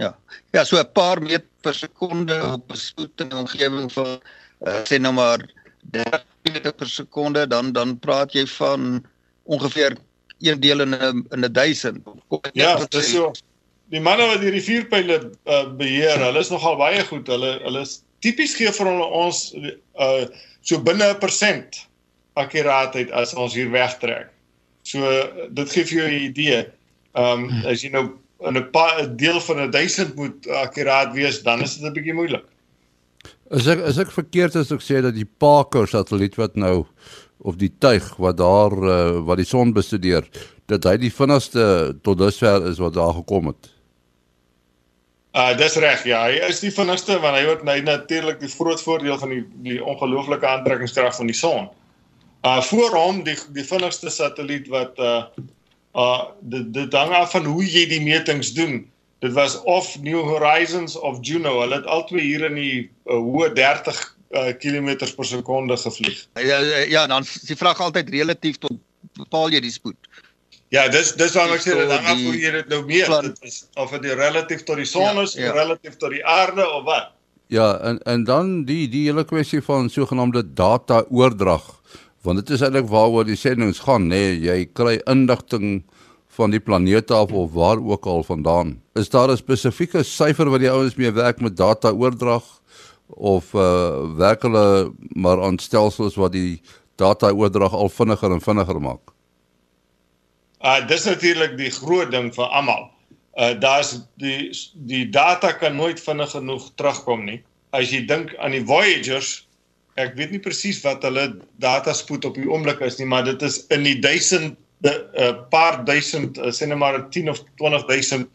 Ja. 0.00 0.16
Ja, 0.52 0.64
so 0.64 0.76
'n 0.80 0.92
paar 0.92 1.22
meter 1.22 1.46
per 1.60 1.74
sekonde 1.74 2.36
op 2.56 2.72
'n 2.72 2.76
spoed 2.76 3.20
in 3.20 3.28
'n 3.28 3.42
omgewing 3.44 3.92
van 3.92 4.20
uh, 4.66 4.80
sê 4.88 4.96
nou 4.98 5.12
maar 5.12 5.40
30 5.92 6.24
meter 6.42 6.72
per 6.72 6.88
sekonde, 6.88 7.46
dan 7.46 7.72
dan 7.72 7.98
praat 7.98 8.32
jy 8.32 8.46
van 8.46 9.04
ongeveer 9.44 9.96
een 10.40 10.60
deel 10.60 10.80
in 10.80 10.94
'n 10.94 11.26
in 11.30 11.44
'n 11.44 11.52
duisend. 11.52 11.98
Ja, 12.52 12.86
dis 12.88 13.10
so. 13.10 13.32
Die 13.90 14.00
manne 14.00 14.26
wat 14.26 14.40
die 14.40 14.50
rivierpyle 14.50 15.30
uh, 15.44 15.66
beheer, 15.76 16.18
hulle 16.18 16.38
is 16.38 16.50
nogal 16.50 16.76
baie 16.76 17.04
goed. 17.04 17.26
Hulle 17.26 17.58
hulle 17.62 17.80
is 17.80 18.02
tipies 18.20 18.54
gee 18.54 18.72
vir 18.72 18.88
ons 18.88 19.54
uh 19.98 20.24
so 20.60 20.80
binne 20.82 21.12
'n 21.12 21.18
persent 21.18 21.88
akkuraatheid 22.32 23.10
as 23.10 23.34
ons 23.34 23.54
hier 23.54 23.70
wegtrek. 23.70 24.28
So 24.82 25.00
dit 25.50 25.72
gee 25.72 25.84
vir 25.84 25.96
jou 25.98 26.08
'n 26.08 26.24
idee. 26.30 26.60
Ehm 27.12 27.44
um, 27.44 27.66
as 27.66 27.82
jy 27.82 27.90
nou 27.90 28.16
in 28.40 28.56
'n 28.56 28.70
paar 28.70 29.16
deel 29.16 29.40
van 29.40 29.60
'n 29.60 29.70
1000 29.70 30.14
moet 30.14 30.48
akkuraat 30.48 31.12
wees, 31.12 31.42
dan 31.42 31.60
is 31.60 31.78
dit 31.78 31.88
'n 31.88 31.92
bietjie 31.92 32.14
moeilik. 32.14 32.44
As 33.50 33.66
ek 33.66 33.80
as 33.80 33.98
ek 33.98 34.10
verkeerd 34.10 34.54
is 34.54 34.70
ek 34.72 34.80
sê 34.80 35.02
dat 35.02 35.14
die 35.14 35.28
Parker 35.38 35.88
satelliet 35.88 36.36
wat 36.36 36.56
nou 36.56 36.86
of 37.38 37.56
die 37.56 37.72
tuig 37.78 38.16
wat 38.16 38.36
daar 38.36 38.72
uh, 38.72 39.20
wat 39.24 39.36
die 39.36 39.48
son 39.48 39.72
bestudeer, 39.72 40.24
dat 40.66 40.84
hy 40.84 40.96
die 40.96 41.12
vinnigste 41.12 41.96
tot 42.02 42.18
dusver 42.18 42.66
is 42.70 42.78
wat 42.78 42.94
daar 42.94 43.14
gekom 43.14 43.46
het. 43.46 43.70
Uh 45.34 45.56
dis 45.56 45.76
reg 45.78 46.04
ja, 46.04 46.24
hy 46.26 46.40
is 46.48 46.60
die 46.60 46.72
vinnigste 46.74 47.18
want 47.22 47.36
hy 47.38 47.44
het 47.46 47.60
hy 47.62 47.80
natuurlik 47.86 48.40
die 48.40 48.50
groot 48.50 48.80
voordeel 48.82 49.18
van 49.18 49.28
die 49.28 49.44
die 49.66 49.78
ongelooflike 49.78 50.46
aantrekkingskrag 50.46 51.14
van 51.16 51.30
die 51.30 51.38
son. 51.38 51.68
Uh 52.42 52.58
voor 52.62 52.96
hom 52.96 53.22
die 53.24 53.36
die 53.54 53.66
vinnigste 53.66 54.10
satelliet 54.10 54.68
wat 54.68 54.98
uh 54.98 55.22
uh 55.94 56.22
dit 56.40 56.72
dit 56.74 56.92
hang 56.92 57.12
af 57.14 57.30
van 57.30 57.44
hoe 57.44 57.64
jy 57.64 57.86
die 57.90 58.02
metings 58.02 58.52
doen. 58.54 58.84
Dit 59.20 59.32
was 59.32 59.58
of 59.62 60.00
New 60.00 60.22
Horizons 60.22 60.96
of 60.96 61.18
Juno. 61.20 61.60
Hulle 61.60 61.74
het 61.74 61.86
albei 61.86 62.22
hier 62.22 62.44
in 62.46 62.54
die 62.54 62.90
uh, 63.06 63.18
hoë 63.18 63.52
30 63.52 63.98
uh, 64.30 64.52
km 64.58 64.96
per 65.16 65.26
sekonde 65.26 65.76
gevlieg. 65.76 66.26
Ja 66.34 66.58
ja, 66.88 67.06
dan 67.06 67.26
die 67.46 67.56
vraag 67.56 67.80
altyd 67.80 68.10
relatief 68.10 68.58
tot 68.58 68.78
bepaal 69.18 69.50
jy 69.50 69.60
die 69.60 69.74
spoed. 69.74 69.98
Ja, 70.70 70.86
dis 70.88 71.16
dis 71.18 71.34
waarom 71.34 71.56
ek 71.56 71.64
sê 71.64 71.74
dit 71.74 71.90
hang 71.90 72.06
af 72.06 72.22
hoe 72.22 72.36
jy 72.38 72.50
dit 72.54 72.68
nou 72.70 72.84
meet. 72.86 73.10
Dit 73.26 73.42
is 73.50 73.64
of 73.74 73.90
dit 73.90 74.12
relatief 74.14 74.62
tot 74.62 74.78
die 74.78 74.86
son 74.86 75.18
ja, 75.18 75.26
is, 75.26 75.34
ja. 75.34 75.50
relatief 75.56 75.98
tot 75.98 76.14
die 76.14 76.22
aarde 76.22 76.62
of 76.62 76.86
wat. 76.86 77.10
Ja, 77.50 77.74
en 77.82 77.98
en 78.06 78.24
dan 78.24 78.64
die 78.64 78.86
die 78.88 79.08
hele 79.08 79.24
kwessie 79.26 79.62
van 79.66 79.90
sogenaamde 79.90 80.44
data 80.54 81.02
oordrag 81.10 81.79
want 82.26 82.42
dit 82.42 82.50
is 82.56 82.62
eintlik 82.64 82.88
waaroor 82.90 83.24
die 83.24 83.38
sendings 83.38 83.80
gaan 83.86 84.08
nê 84.10 84.20
nee, 84.20 84.38
jy 84.44 84.58
kry 84.76 84.98
inligting 85.08 85.80
van 86.36 86.52
die 86.54 86.60
planete 86.62 87.14
af 87.14 87.32
of 87.32 87.52
waar 87.52 87.80
ook 87.82 88.06
al 88.06 88.22
vandaan. 88.24 88.80
Is 88.94 89.10
daar 89.10 89.30
'n 89.30 89.36
spesifieke 89.36 90.02
syfer 90.02 90.50
wat 90.50 90.60
die 90.60 90.70
ouens 90.70 90.94
mee 90.94 91.10
werk 91.10 91.40
met 91.40 91.56
data 91.56 91.90
oordrag? 91.90 92.44
Of 93.06 93.54
uh, 93.54 94.16
werk 94.16 94.42
hulle 94.42 94.92
maar 95.08 95.42
aan 95.42 95.58
stelsels 95.58 96.14
wat 96.14 96.32
die 96.32 96.62
data 96.96 97.30
oordrag 97.30 97.72
al 97.72 97.88
vinniger 97.88 98.30
en 98.30 98.40
vinniger 98.40 98.80
maak? 98.80 99.12
Uh 100.60 100.86
dis 100.86 101.04
natuurlik 101.04 101.56
die 101.56 101.70
groot 101.70 102.10
ding 102.10 102.34
vir 102.34 102.44
almal 102.44 102.90
uh 103.40 103.54
daar's 103.60 104.00
die 104.16 104.52
die 104.74 105.08
data 105.08 105.52
kan 105.52 105.76
nooit 105.76 106.00
vinnig 106.00 106.30
genoeg 106.30 106.70
terugkom 106.74 107.24
nie. 107.24 107.42
As 107.70 107.90
jy 107.90 108.06
dink 108.06 108.36
aan 108.36 108.50
die 108.50 108.64
voyagers 108.66 109.48
ek 110.02 110.16
weet 110.18 110.34
nie 110.34 110.42
presies 110.42 110.80
wat 110.84 111.04
hulle 111.06 111.26
data 111.62 111.92
spoed 111.96 112.24
op 112.24 112.34
die 112.38 112.48
oomblik 112.48 112.80
is 112.86 112.98
nie, 112.98 113.06
maar 113.06 113.24
dit 113.24 113.42
is 113.42 113.62
in 113.74 113.86
die 113.86 113.98
duisend 113.98 114.56
'n 114.80 114.88
uh, 114.88 115.28
eh, 115.28 115.34
paar 115.52 115.84
duisend, 115.84 116.38
uh, 116.38 116.48
sê 116.48 116.66
net 116.66 116.78
maar 116.78 117.10
10 117.10 117.28
of 117.28 117.42
20000 117.60 118.28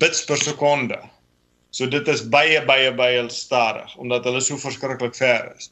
bits 0.00 0.24
per 0.24 0.36
sekonde. 0.36 0.98
So 1.70 1.86
dit 1.86 2.08
is 2.08 2.22
baie 2.28 2.64
baie 2.66 2.90
baie 2.94 3.28
stadig 3.28 3.96
omdat 3.96 4.24
hulle 4.24 4.40
so 4.40 4.56
verskriklik 4.58 5.14
ver 5.14 5.52
is. 5.56 5.70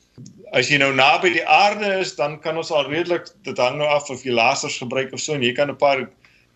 As 0.53 0.69
jy 0.71 0.79
nou 0.79 0.93
naby 0.95 1.33
die 1.35 1.47
aarde 1.47 1.99
is, 1.99 2.15
dan 2.15 2.39
kan 2.45 2.57
ons 2.57 2.71
al 2.71 2.87
redelik 2.87 3.27
dit 3.43 3.59
hang 3.59 3.81
nou 3.81 3.89
af 3.89 4.11
of 4.11 4.23
jy 4.23 4.37
lasers 4.37 4.79
gebruik 4.79 5.13
of 5.13 5.21
so 5.21 5.35
en 5.35 5.43
jy 5.43 5.53
kan 5.57 5.71
'n 5.71 5.77
paar 5.77 6.09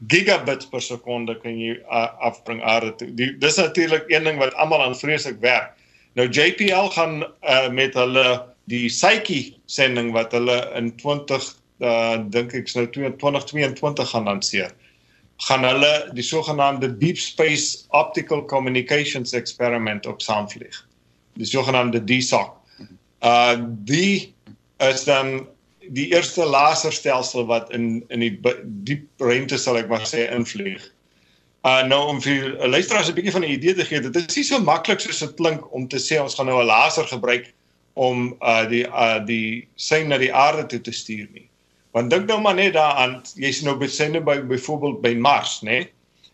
gigabits 0.08 0.66
per 0.66 0.82
sekonde 0.82 1.34
kan 1.42 1.58
jy 1.58 1.78
afbring 2.20 2.62
aarde 2.62 2.94
toe. 2.96 3.10
Die, 3.14 3.32
dis 3.38 3.56
natuurlik 3.56 4.04
een 4.10 4.24
ding 4.24 4.38
wat 4.38 4.54
almal 4.54 4.82
aan 4.82 4.98
vreeslik 4.98 5.40
werk. 5.40 5.74
Nou 6.14 6.28
JPL 6.28 6.92
gaan 6.94 7.22
uh, 7.22 7.68
met 7.70 7.94
hulle 7.94 8.51
die 8.70 8.86
Psyche 8.88 9.54
sending 9.66 10.12
wat 10.12 10.32
hulle 10.32 10.58
in 10.78 10.96
20 10.96 11.50
uh 11.82 12.18
dink 12.30 12.54
ek 12.54 12.68
sou 12.70 12.86
2022 12.86 14.10
gaan 14.10 14.28
lanseer 14.30 14.70
gaan 15.48 15.64
hulle 15.66 16.10
die 16.14 16.22
sogenaamde 16.22 16.98
deep 16.98 17.18
space 17.18 17.84
optical 17.88 18.44
communications 18.44 19.32
experiment 19.32 20.06
op 20.06 20.22
saamvlieg. 20.22 20.76
Die 21.34 21.48
sogenaamde 21.48 22.04
DSOC 22.04 22.54
uh 23.22 23.56
die 23.86 24.34
is 24.78 25.04
dan 25.04 25.46
die 25.90 26.12
eerste 26.14 26.44
laserstelsel 26.46 27.46
wat 27.46 27.70
in 27.70 28.04
in 28.08 28.20
die 28.20 28.34
diep 28.86 29.06
ruimte 29.18 29.58
sal 29.58 29.78
ek 29.78 29.88
maar 29.90 30.06
sê 30.06 30.28
invlieg. 30.30 30.84
Uh 31.66 31.82
nou 31.86 32.00
om 32.10 32.22
vir 32.22 32.54
luisteraars 32.68 33.10
'n 33.10 33.18
bietjie 33.18 33.34
van 33.34 33.46
'n 33.46 33.54
idee 33.58 33.74
te 33.74 33.84
gee 33.84 34.00
dit 34.00 34.16
is 34.16 34.36
nie 34.36 34.44
so 34.44 34.58
maklik 34.58 35.00
soos 35.00 35.18
dit 35.18 35.34
klink 35.34 35.66
om 35.74 35.88
te 35.88 35.98
sê 35.98 36.22
ons 36.22 36.34
gaan 36.34 36.46
nou 36.46 36.60
'n 36.62 36.66
laser 36.66 37.06
gebruik 37.06 37.52
om 37.94 38.36
uh 38.40 38.64
die 38.68 38.84
uh 38.86 39.20
die 39.26 39.68
sein 39.76 40.08
na 40.08 40.18
die 40.18 40.32
aarde 40.32 40.66
toe 40.66 40.80
te 40.80 40.92
stuur 40.92 41.28
nie. 41.32 41.48
Want 41.92 42.10
dink 42.10 42.26
nou 42.28 42.40
maar 42.40 42.56
net 42.56 42.72
daaraan, 42.72 43.20
jy's 43.36 43.62
nou 43.62 43.76
besende 43.76 44.20
by 44.20 44.38
byvoorbeeld 44.48 45.02
by 45.02 45.14
Mars, 45.14 45.60
nê? 45.62 45.84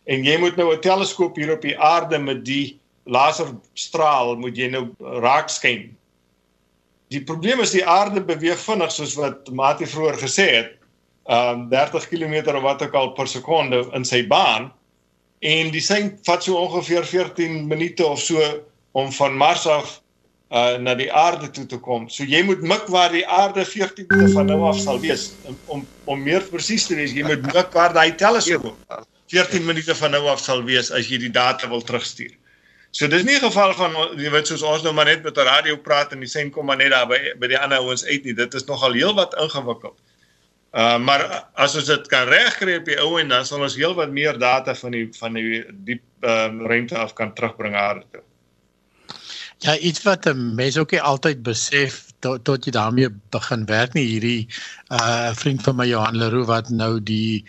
En 0.07 0.25
jy 0.25 0.38
moet 0.38 0.57
nou 0.57 0.73
'n 0.73 0.81
teleskoop 0.81 1.37
hier 1.37 1.53
op 1.53 1.62
die 1.62 1.79
aarde 1.79 2.18
met 2.18 2.44
die 2.44 2.79
laserstraal 3.05 4.37
moet 4.37 4.57
jy 4.57 4.68
nou 4.71 4.88
raak 5.23 5.49
skyn. 5.49 5.97
Die 7.09 7.25
probleem 7.25 7.61
is 7.61 7.73
die 7.73 7.87
aarde 7.87 8.21
beweeg 8.21 8.59
vinnig 8.59 8.92
soos 8.92 9.14
wat 9.16 9.49
Mati 9.51 9.87
vroeër 9.87 10.18
gesê 10.21 10.47
het, 10.55 10.79
um 11.29 11.68
30 11.68 12.09
km 12.09 12.57
of 12.57 12.62
wat 12.62 12.83
ook 12.83 12.94
al 12.94 13.12
per 13.12 13.29
sekonde 13.29 13.85
in 13.92 14.05
sy 14.05 14.23
baan 14.27 14.71
en 15.44 15.71
die 15.71 15.83
sein 15.85 16.14
vat 16.27 16.42
so 16.42 16.57
ongeveer 16.57 17.05
14 17.05 17.66
minute 17.68 18.07
of 18.07 18.21
so 18.21 18.40
om 18.97 19.12
van 19.12 19.37
Mars 19.37 19.66
af 19.66 19.99
uh 20.50 20.78
na 20.80 20.94
die 20.96 21.11
aarde 21.12 21.50
toe 21.50 21.66
te 21.66 21.76
kom. 21.78 22.08
So 22.08 22.24
jy 22.24 22.40
moet 22.48 22.62
mik 22.64 22.87
waar 22.88 23.12
die 23.12 23.26
aarde 23.26 23.64
14 23.68 24.06
meter 24.08 24.32
van 24.32 24.46
nou 24.48 24.62
af 24.70 24.78
sal 24.80 25.00
wees 25.00 25.32
om 25.44 25.84
om, 26.06 26.22
meer 26.22 26.44
presies 26.48 26.87
te 26.88 26.96
wees. 26.96 27.12
Jy 27.12 27.26
moet 27.28 27.44
mik 27.52 27.72
waar 27.76 27.92
daai 27.92 28.14
teleskoop 28.16 28.76
14 29.28 29.64
minute 29.64 29.94
van 29.94 30.16
nou 30.16 30.24
af 30.32 30.40
sal 30.40 30.64
wees 30.64 30.88
as 30.90 31.11
jy 31.12 31.18
die 31.26 31.32
data 31.32 31.68
wil 31.68 31.84
terugstuur. 31.84 32.32
So 32.96 33.06
dis 33.06 33.24
nie 33.24 33.37
'n 33.37 33.44
geval 33.44 33.74
van 33.74 33.92
jy 34.16 34.30
weet 34.30 34.46
soos 34.46 34.62
ons 34.62 34.82
nou 34.82 34.92
maar 34.92 35.04
net 35.04 35.22
met 35.22 35.37
'n 35.37 35.44
radio 35.44 35.76
praat 35.76 36.12
en 36.12 36.20
die 36.20 36.28
sein 36.28 36.50
kom 36.50 36.66
maar 36.66 36.76
net 36.76 36.90
daar 36.90 37.06
by 37.06 37.18
by 37.37 37.46
die 37.46 37.58
ander 37.58 37.78
ouens 37.78 38.04
uit 38.04 38.24
nie. 38.24 38.34
Dit 38.34 38.54
is 38.54 38.64
nogal 38.64 38.92
heelwat 38.92 39.34
ingewikkeld. 39.34 39.98
Uh 40.72 40.98
maar 40.98 41.44
as 41.54 41.76
ons 41.76 41.84
dit 41.84 42.08
kan 42.08 42.28
regkry 42.28 42.76
op 42.76 42.84
die 42.84 43.00
ou 43.00 43.18
en 43.20 43.28
dan 43.28 43.44
sal 43.44 43.61
ons 43.61 43.76
heelwat 43.76 44.11
meer 44.11 44.38
data 44.38 44.74
van 44.74 44.90
die 44.90 45.08
van 45.12 45.32
die 45.34 45.64
diep 45.84 46.02
ehm 46.20 46.61
uh, 46.61 46.66
ruimte 46.66 46.96
af 46.96 47.12
kan 47.12 47.34
terugbring 47.34 47.76
aarde 47.76 48.04
toe. 48.12 48.22
Ja, 49.59 49.79
iets 49.79 50.03
wat 50.03 50.27
'n 50.27 50.55
mens 50.55 50.77
ook 50.79 50.90
nie 50.90 51.01
altyd 51.03 51.42
besef 51.42 52.12
tot 52.18 52.44
tot 52.44 52.64
jy 52.64 52.71
daarmee 52.71 53.09
begin 53.31 53.64
werk 53.66 53.92
nie 53.94 54.07
hierdie 54.07 54.47
uh 54.88 55.35
vriend 55.35 55.62
van 55.62 55.77
my 55.77 55.87
Johan 55.88 56.16
Leroux 56.16 56.47
wat 56.47 56.71
nou 56.71 57.03
die 57.03 57.44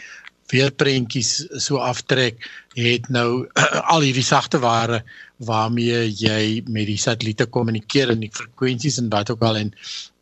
weerprentjies 0.50 1.46
so 1.66 1.78
aftrek 1.78 2.50
het 2.74 3.10
nou 3.10 3.48
al 3.94 4.02
hierdie 4.02 4.26
sagte 4.26 4.60
ware 4.60 5.04
waarmee 5.38 6.10
jy 6.10 6.64
met 6.68 6.90
die 6.90 6.98
satelliete 6.98 7.46
kommunikeer 7.46 8.10
en 8.10 8.26
die 8.26 8.34
frekwensies 8.34 8.98
en 8.98 9.10
wat 9.14 9.30
ook 9.30 9.46
al. 9.46 9.58
En 9.58 9.74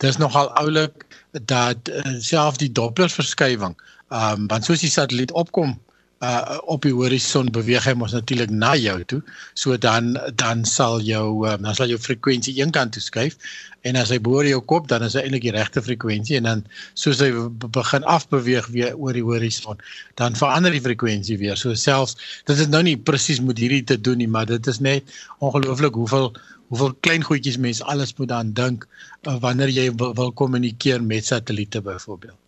dis 0.04 0.18
nogal 0.18 0.52
oulik 0.60 1.06
dat 1.32 1.90
uh, 1.90 2.18
self 2.20 2.58
die 2.58 2.72
Doppler 2.72 3.10
verskywing 3.10 3.76
um 4.08 4.48
want 4.48 4.66
soos 4.66 4.84
die 4.84 4.92
satelliet 4.92 5.32
opkom 5.32 5.76
uh 6.26 6.58
op 6.66 6.82
die 6.82 6.94
horison 6.98 7.52
beweeg 7.54 7.86
hy 7.86 7.94
mos 7.94 8.14
natuurlik 8.16 8.50
na 8.50 8.72
jou 8.76 8.98
toe. 9.06 9.20
So 9.54 9.78
dan 9.78 10.16
dan 10.36 10.66
sal 10.66 11.02
jou 11.06 11.46
uh, 11.46 11.58
dan 11.62 11.76
sal 11.78 11.92
jou 11.94 12.00
frekwensie 12.02 12.56
een 12.58 12.72
kant 12.74 12.96
toe 12.96 13.02
skuif 13.02 13.38
en 13.86 13.96
as 13.96 14.10
hy 14.10 14.18
boor 14.20 14.48
jou 14.48 14.60
kop 14.66 14.88
dan 14.90 15.06
is 15.06 15.14
hy 15.14 15.28
eintlik 15.28 15.46
die 15.46 15.54
regte 15.54 15.84
frekwensie 15.86 16.40
en 16.40 16.50
dan 16.50 16.66
soos 16.98 17.22
hy 17.22 17.30
begin 17.70 18.08
afbeweeg 18.10 18.68
weer 18.74 18.98
oor 18.98 19.14
die 19.14 19.26
horison 19.26 19.78
dan 20.18 20.36
verander 20.36 20.74
die 20.74 20.82
frekwensie 20.82 21.38
weer. 21.38 21.56
So 21.56 21.78
selfs 21.78 22.18
dit 22.50 22.58
is 22.58 22.74
nou 22.74 22.82
nie 22.82 22.98
presies 22.98 23.44
moet 23.44 23.62
hierdie 23.62 23.84
te 23.86 24.02
doen 24.02 24.18
nie, 24.18 24.28
maar 24.28 24.50
dit 24.50 24.68
is 24.68 24.82
net 24.82 25.06
ongelooflik 25.38 25.94
hoeveel 25.94 26.34
hoeveel 26.68 26.98
klein 27.06 27.24
goedjies 27.24 27.62
mense 27.62 27.86
alles 27.86 28.18
moet 28.18 28.32
aan 28.32 28.52
dink 28.58 28.88
uh, 28.90 29.38
wanneer 29.44 29.70
jy 29.72 29.92
wil 29.96 30.34
kommunikeer 30.34 31.04
met 31.04 31.26
satelliete 31.26 31.82
byvoorbeeld. 31.82 32.47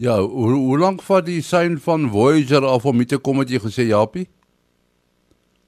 Ja, 0.00 0.16
hoe 0.20 0.52
hoe 0.52 0.78
lank 0.78 1.02
vat 1.04 1.26
die 1.26 1.42
sein 1.44 1.74
van 1.84 2.06
Voyager 2.08 2.64
af 2.64 2.86
om 2.88 3.02
hier 3.02 3.08
te 3.10 3.18
kom 3.20 3.42
het 3.42 3.50
jy 3.52 3.58
gesê 3.60 3.84
Japie? 3.90 4.24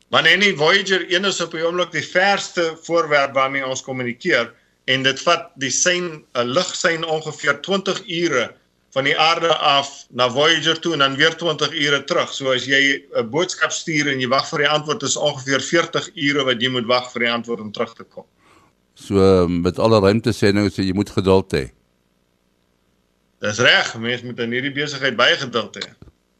Maar 0.08 0.22
nee, 0.24 0.38
nee, 0.40 0.54
Voyager 0.56 1.04
1 1.04 1.28
is 1.28 1.40
op 1.44 1.52
die 1.52 1.60
oomblik 1.60 1.92
die 1.92 2.04
verste 2.04 2.70
voorwerp 2.86 3.34
waarmee 3.36 3.66
ons 3.66 3.84
kommunikeer 3.84 4.48
en 4.88 5.04
dit 5.04 5.20
vat 5.26 5.50
die 5.60 5.70
sein 5.70 6.24
'n 6.32 6.48
ligsein 6.48 7.04
ongeveer 7.04 7.60
20 7.60 8.00
ure 8.08 8.46
van 8.96 9.04
die 9.04 9.18
aarde 9.18 9.52
af 9.56 10.06
na 10.10 10.30
Voyager 10.30 10.80
toe 10.80 10.92
en 10.92 11.04
dan 11.04 11.16
weer 11.20 11.36
20 11.36 11.76
ure 11.84 12.04
terug. 12.04 12.32
So 12.32 12.56
as 12.56 12.64
jy 12.64 13.04
'n 13.12 13.28
boodskap 13.28 13.70
stuur 13.70 14.08
en 14.08 14.20
jy 14.20 14.28
wag 14.28 14.48
vir 14.48 14.64
die 14.64 14.68
antwoord 14.68 15.02
is 15.02 15.16
ongeveer 15.16 15.60
40 15.60 16.08
ure 16.14 16.44
wat 16.44 16.62
jy 16.62 16.68
moet 16.68 16.86
wag 16.86 17.12
vir 17.12 17.20
die 17.20 17.32
antwoord 17.32 17.60
om 17.60 17.72
terug 17.72 17.94
te 17.94 18.04
kom. 18.04 18.24
So 18.94 19.46
met 19.48 19.78
alle 19.78 20.00
ruimtesendinge 20.00 20.70
sê 20.70 20.88
jy 20.88 20.94
moet 20.94 21.10
geduld 21.10 21.52
hê. 21.52 21.68
Dis 23.42 23.58
reg, 23.58 23.94
mense 23.98 24.24
moet 24.24 24.40
in 24.44 24.54
hierdie 24.54 24.74
besigheid 24.74 25.16
baie 25.18 25.36
geduld 25.36 25.76
hê. 25.80 25.88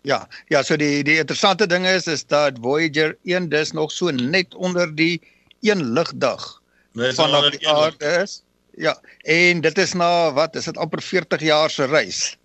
Ja, 0.06 0.28
ja, 0.50 0.62
so 0.66 0.76
die 0.78 1.02
die 1.06 1.18
interessante 1.22 1.66
ding 1.66 1.86
is 1.86 2.06
is 2.10 2.24
dat 2.26 2.58
Voyager 2.62 3.16
1 3.24 3.48
dis 3.50 3.72
nog 3.72 3.92
so 3.92 4.10
net 4.10 4.54
onder 4.54 4.90
die 4.94 5.20
een 5.62 5.82
ligdag 5.94 6.62
van 6.94 7.50
die 7.50 7.68
aarde 7.68 8.16
is 8.22 8.42
Ja, 8.76 8.96
en 9.28 9.60
dit 9.60 9.78
is 9.78 9.92
na 9.92 10.32
wat, 10.32 10.56
is 10.56 10.64
dit 10.64 10.78
amper 10.80 11.02
40 11.02 11.42
jaar 11.44 11.70
se 11.70 11.84
reis? 11.84 12.38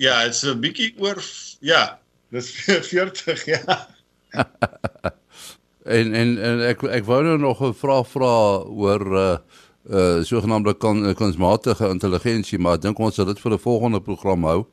Ja, 0.00 0.22
dit's 0.24 0.42
'n 0.42 0.60
bietjie 0.60 0.94
oor 0.98 1.20
ja, 1.60 1.98
dis 2.30 2.50
40 2.94 3.44
ja. 3.44 3.88
en 5.98 6.14
en 6.14 6.38
en 6.38 6.62
ek 6.64 6.82
ek 6.82 7.04
wou 7.04 7.22
nou 7.22 7.36
nog 7.38 7.60
'n 7.60 7.74
vraag 7.74 8.08
vra 8.08 8.64
oor 8.64 9.04
uh 9.12 9.36
uh 9.90 10.24
sogenaamde 10.24 10.74
kan 10.74 11.14
kunsmatige 11.14 11.88
intelligensie, 11.88 12.58
maar 12.58 12.74
ek 12.78 12.82
dink 12.82 12.98
ons 12.98 13.14
sal 13.14 13.26
dit 13.28 13.40
vir 13.40 13.52
'n 13.52 13.58
volgende 13.58 14.00
program 14.00 14.44
hou. 14.44 14.66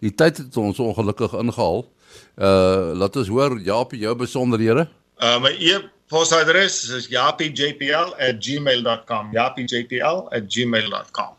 Die 0.00 0.14
tyd 0.14 0.36
het 0.36 0.56
ons 0.56 0.78
ongelukkig 0.78 1.32
ingehaal. 1.32 1.90
Uh 2.36 2.92
laat 2.94 3.16
ons 3.16 3.28
hoor 3.28 3.60
Japie 3.60 4.00
jou 4.00 4.14
besonderhede. 4.14 4.88
Uh 5.18 5.38
my 5.40 5.50
e-posadres 5.50 6.90
is 6.90 7.06
japiejpl@gmail.com. 7.08 9.32
japiejpl@gmail.com. 9.32 11.34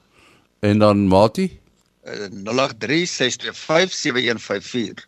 En 0.59 0.79
dan 0.79 1.07
Mati? 1.07 1.59
Uh, 2.03 2.13
0836257154. 2.43 5.07